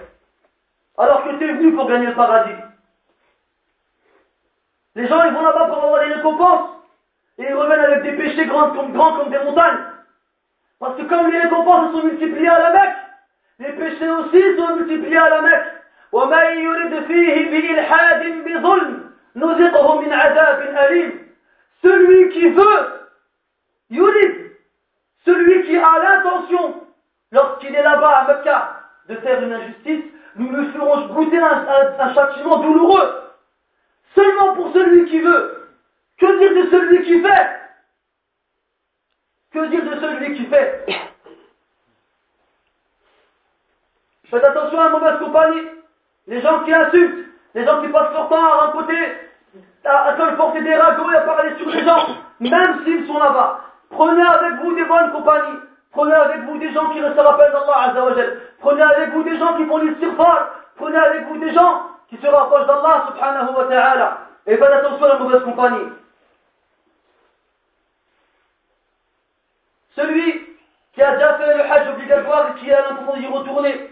[0.97, 2.55] Alors que tu es venu pour gagner le paradis.
[4.95, 6.82] Les gens, ils vont là-bas pour avoir des récompenses.
[7.37, 9.85] Et ils reviennent avec des péchés grands comme, grands comme des montagnes.
[10.79, 12.95] Parce que comme les récompenses sont multipliées à la Mecque,
[13.59, 15.73] les péchés aussi sont multipliés à la Mecque.
[21.81, 23.09] celui qui veut
[23.89, 24.51] yurid
[25.25, 26.83] celui qui a l'intention
[27.31, 30.03] lorsqu'il est là-bas à Mecca de faire une injustice
[30.35, 33.23] nous lui ferons goûter un châtiment douloureux
[34.15, 35.62] seulement pour celui qui veut
[36.19, 37.47] que dire de celui qui fait?
[39.51, 40.85] Que dire de celui qui fait?
[44.29, 45.67] Faites attention à la mauvaise compagnie.
[46.27, 48.97] Les gens qui insultent, les gens qui passent leur temps à raconter,
[49.85, 52.07] à, à porter des ragots et à parler sur les gens,
[52.39, 53.61] même s'ils sont là-bas.
[53.89, 55.59] Prenez avec vous des bonnes compagnies.
[55.91, 58.41] Prenez avec vous des gens qui se rappellent d'Allah Azzawajal.
[58.59, 60.49] Prenez avec vous des gens qui font l'istighfar.
[60.77, 64.17] Prenez avec vous des gens qui se rapprochent d'Allah subhanahu wa ta'ala.
[64.47, 65.89] Et faites attention à la mauvaise compagnie.
[69.95, 70.41] Celui
[70.93, 73.89] qui a déjà fait le hajj obligatoire et qui a l'intention d'y retourner,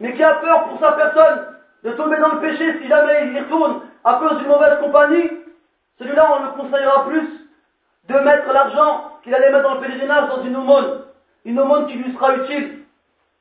[0.00, 3.32] mais qui a peur pour sa personne de tomber dans le péché si jamais il
[3.34, 5.30] y retourne à cause d'une mauvaise compagnie,
[5.98, 7.28] celui-là on le conseillera plus
[8.08, 11.02] de mettre l'argent qu'il allait mettre dans le pèlerinage dans une aumône,
[11.44, 12.78] une aumône qui lui sera utile.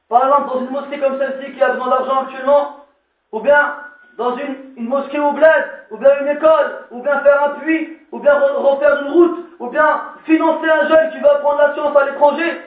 [0.09, 2.85] Par exemple, dans une mosquée comme celle-ci qui a besoin d'argent actuellement,
[3.31, 3.75] ou bien
[4.17, 8.19] dans une, mosquée au bled, ou bien une école, ou bien faire un puits, ou
[8.19, 12.05] bien refaire une route, ou bien financer un jeune qui va apprendre la science à
[12.05, 12.61] l'étranger,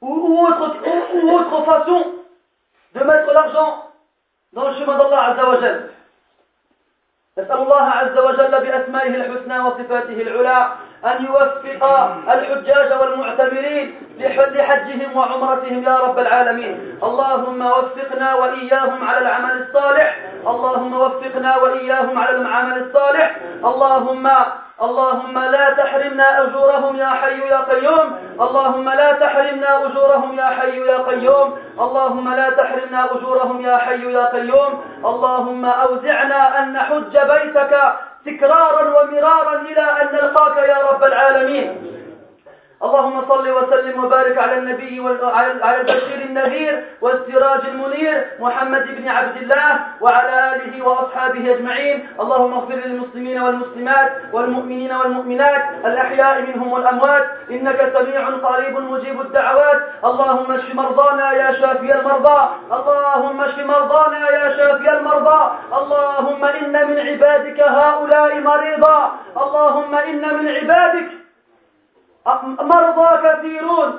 [0.00, 0.76] ou, autre,
[1.22, 2.04] ou, autre façon
[2.94, 3.90] de mettre l'argent
[4.52, 5.58] dans le chemin d'Allah Azza wa
[7.38, 10.68] نسأل الله عز وجل بأسمائه الحسنى وصفاته العلى
[11.04, 11.84] أن يوفق
[12.32, 16.98] الحجاج والمعتمرين لحجهم وعمرتهم يا رب العالمين.
[17.02, 20.16] اللهم وفقنا وإياهم على العمل الصالح.
[20.46, 23.36] اللهم وفقنا وإياهم على العمل الصالح.
[23.64, 24.30] اللهم
[24.82, 28.18] اللهم لا تحرمنا أجورهم يا حي يا قيوم.
[28.40, 31.58] اللهم لا تحرمنا أجورهم يا حي يا قيوم.
[31.80, 34.84] اللهم لا تحرمنا أجورهم يا حي يا قيوم.
[35.04, 37.72] اللهم أوزعنا أن نحج بيتك
[38.26, 41.94] تكرارا ومرارا إلى أن نلقاك يا رب العالمين.
[42.84, 45.18] اللهم صل وسلم وبارك على النبي
[45.62, 52.08] على البشير النذير والسراج المنير محمد بن عبد الله وعلى آله وأصحابه أجمعين.
[52.20, 57.24] اللهم اغفر للمسلمين والمسلمات والمؤمنين والمؤمنات الأحياء منهم والأموات.
[57.50, 59.80] إنك سميع قريب مجيب الدعوات.
[60.04, 62.40] اللهم اشف مرضانا يا شافي المرضى.
[62.72, 65.40] اللهم اشف مرضانا يا شافي المرضى.
[65.78, 69.12] اللهم إن من عبادك هؤلاء مريضا.
[69.36, 71.23] اللهم إن من عبادك
[72.60, 73.98] مرضى كثيرون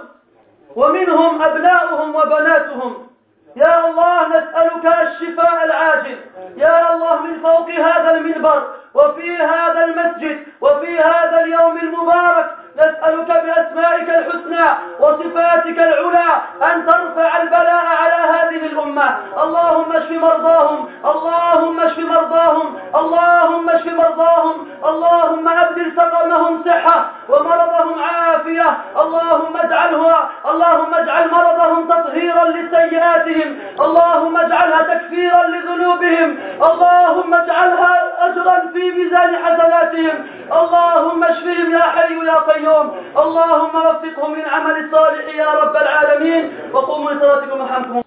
[0.75, 3.07] ومنهم أبناؤهم وبناتهم.
[3.55, 6.17] يا الله نسألك الشفاء العاجل.
[6.57, 12.47] يا الله من فوق هذا المنبر وفي هذا المسجد وفي هذا اليوم المبارك
[12.77, 14.65] نسألك بأسمائك الحسنى
[14.99, 16.27] وصفاتك العلى
[16.63, 19.17] أن ترفع البلاء على هذه الأمة.
[19.43, 28.77] اللهم اشف مرضاهم اللهم اشف مرضاهم اللهم اشف مرضاهم اللهم أبدل سقمهم صحة ومرضهم عافية.
[29.01, 33.59] اللهم اجعلها اللهم اجعل مرضهم تطهيرا لسيئاتهم.
[33.79, 36.37] اللهم اجعلها تكفيرا لذنوبهم.
[36.69, 40.27] اللهم اجعلها أجرا في ميزان حسناتهم.
[40.51, 42.64] اللهم اشفهم يا حي يا قيوم.
[43.17, 46.43] اللهم وفقهم للعمل الصالح يا رب العالمين.
[46.73, 48.01] وقوموا لصلاتكم رحمكم